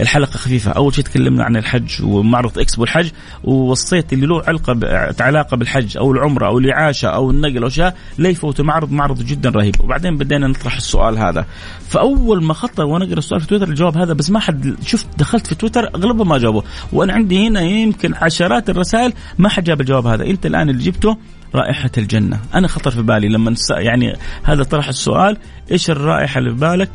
الحلقة 0.00 0.30
خفيفة. 0.30 0.70
أول 0.70 0.94
شيء 0.94 1.04
تكلمنا 1.04 1.44
عن 1.44 1.56
الحج 1.56 2.02
ومعرض 2.02 2.58
اكسبو 2.58 2.84
الحج 2.84 3.10
ووصيت 3.44 4.12
اللي 4.12 4.26
له 4.26 4.42
علاقة 4.46 4.78
علاقة 5.20 5.56
بالحج 5.56 5.96
أو 5.96 6.12
العمرة 6.12 6.46
أو 6.46 6.58
الإعاشة 6.58 7.08
أو 7.08 7.30
النقل 7.30 7.62
أو 7.62 7.68
شيء 7.68 7.92
لا 8.18 8.28
يفوت 8.28 8.60
المعرض. 8.60 8.92
معرض 8.92 9.22
جدا 9.22 9.50
رهيب. 9.50 9.80
وبعدين 9.80 10.16
بدينا 10.16 10.46
نطرح 10.46 10.76
السؤال 10.76 11.18
هذا. 11.18 11.46
فأول 11.88 12.44
ما 12.44 12.54
خطر 12.54 12.84
وأنا 12.84 13.04
أقرأ 13.04 13.18
السؤال 13.18 13.40
في 13.40 13.46
تويتر 13.46 13.68
الجواب 13.68 13.96
هذا 13.96 14.12
بس 14.12 14.30
ما 14.30 14.40
حد 14.40 14.76
شفت 14.86 15.06
دخلت 15.18 15.46
في 15.46 15.54
تويتر 15.54 15.88
اغلبهم 15.94 16.28
ما 16.28 16.38
جاوبوا 16.38 16.62
وأنا 16.92 17.12
عندي 17.12 17.48
هنا 17.48 17.60
يمكن 17.60 18.14
عشرات 18.14 18.70
الرسائل 18.70 19.12
ما 19.38 19.48
حد 19.48 19.64
جاب 19.64 19.80
الجواب 19.80 20.06
هذا. 20.06 20.24
انت 20.24 20.46
الآن 20.46 20.68
اللي 20.68 20.82
جبته 20.82 21.16
رائحة 21.56 21.90
الجنة. 21.98 22.40
أنا 22.54 22.68
خطر 22.68 22.90
في 22.90 23.02
بالي 23.02 23.28
لما 23.28 23.54
يعني 23.70 24.16
هذا 24.42 24.62
طرح 24.62 24.88
السؤال 24.88 25.38
إيش 25.70 25.90
الرائحة 25.90 26.38
اللي 26.38 26.50
في 26.50 26.56
بالك؟ 26.56 26.90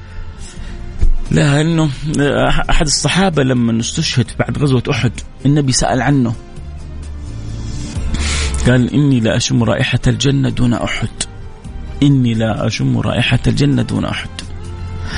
لا 1.31 1.61
إنه 1.61 1.89
أحد 2.69 2.85
الصحابة 2.85 3.43
لما 3.43 3.79
استشهد 3.79 4.31
بعد 4.39 4.57
غزوة 4.57 4.83
أحد 4.91 5.11
النبي 5.45 5.71
سأل 5.71 6.01
عنه. 6.01 6.33
قال 8.67 8.93
إني 8.93 9.19
لا 9.19 9.37
أشم 9.37 9.63
رائحة 9.63 9.99
الجنة 10.07 10.49
دون 10.49 10.73
أحد. 10.73 11.09
إني 12.03 12.33
لا 12.33 12.67
أشم 12.67 12.97
رائحة 12.97 13.39
الجنة 13.47 13.81
دون 13.81 14.05
أحد. 14.05 14.29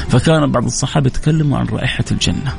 فكان 0.09 0.51
بعض 0.51 0.65
الصحابة 0.65 1.07
يتكلموا 1.07 1.57
عن 1.57 1.65
رائحة 1.65 2.05
الجنة. 2.11 2.55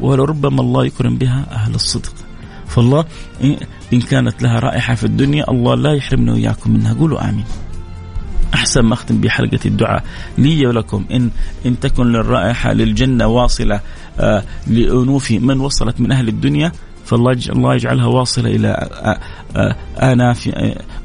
ولربما 0.00 0.60
الله 0.60 0.86
يكرم 0.86 1.18
بها 1.18 1.46
أهل 1.50 1.74
الصدق. 1.74 2.14
فالله 2.74 3.04
إن 3.92 4.00
كانت 4.00 4.42
لها 4.42 4.58
رائحة 4.58 4.94
في 4.94 5.04
الدنيا 5.04 5.50
الله 5.50 5.74
لا 5.74 5.92
يحرمنا 5.92 6.32
وإياكم 6.32 6.70
منها. 6.70 6.94
قولوا 6.94 7.28
آمين. 7.28 7.44
أحسن 8.54 8.80
ما 8.80 8.94
أختم 8.94 9.20
بحلقة 9.20 9.60
الدعاء 9.66 10.04
لي 10.38 10.66
ولكم. 10.66 11.04
إن 11.12 11.30
إن 11.66 11.80
تكن 11.80 12.06
للرائحة 12.12 12.72
للجنة 12.72 13.26
واصلة 13.26 13.80
آه 14.20 14.42
لأنوف 14.66 15.30
من 15.30 15.60
وصلت 15.60 16.00
من 16.00 16.12
أهل 16.12 16.28
الدنيا 16.28 16.72
فالله 17.04 17.38
الله 17.48 17.74
يجعلها 17.74 18.06
واصلة 18.06 18.50
إلى 18.50 18.68
آه، 18.68 19.18
آه، 19.56 19.76
آناف 20.12 20.50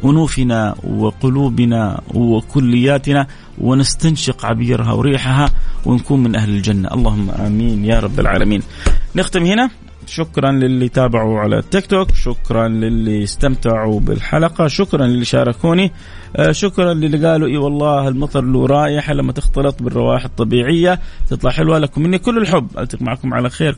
أنوفنا 0.05 0.75
وقلوبنا 0.83 2.01
وكلياتنا 2.13 3.27
ونستنشق 3.57 4.45
عبيرها 4.45 4.93
وريحها 4.93 5.51
ونكون 5.85 6.23
من 6.23 6.35
أهل 6.35 6.49
الجنة. 6.49 6.93
اللهم 6.93 7.29
آمين 7.29 7.85
يا 7.85 7.99
رب 7.99 8.19
العالمين. 8.19 8.61
نختم 9.15 9.43
هنا. 9.43 9.69
شكرا 10.07 10.51
للي 10.51 10.89
تابعوا 10.89 11.39
على 11.39 11.57
التيك 11.59 11.85
توك 11.85 12.15
شكرا 12.15 12.67
للي 12.67 13.23
استمتعوا 13.23 13.99
بالحلقة 13.99 14.67
شكرا 14.67 15.07
للي 15.07 15.25
شاركوني 15.25 15.91
آه، 16.35 16.51
شكرا 16.51 16.93
للي 16.93 17.27
قالوا 17.27 17.47
إي 17.47 17.57
والله 17.57 18.07
المطر 18.07 18.41
له 18.41 18.65
رائحه 18.65 19.13
لما 19.13 19.31
تختلط 19.31 19.83
بالروائح 19.83 20.25
الطبيعية 20.25 20.99
تطلع 21.29 21.51
حلوة 21.51 21.79
لكم 21.79 22.01
مني 22.01 22.17
كل 22.17 22.37
الحب. 22.37 22.67
ألتقي 22.77 23.05
معكم 23.05 23.33
على 23.33 23.49
خير. 23.49 23.75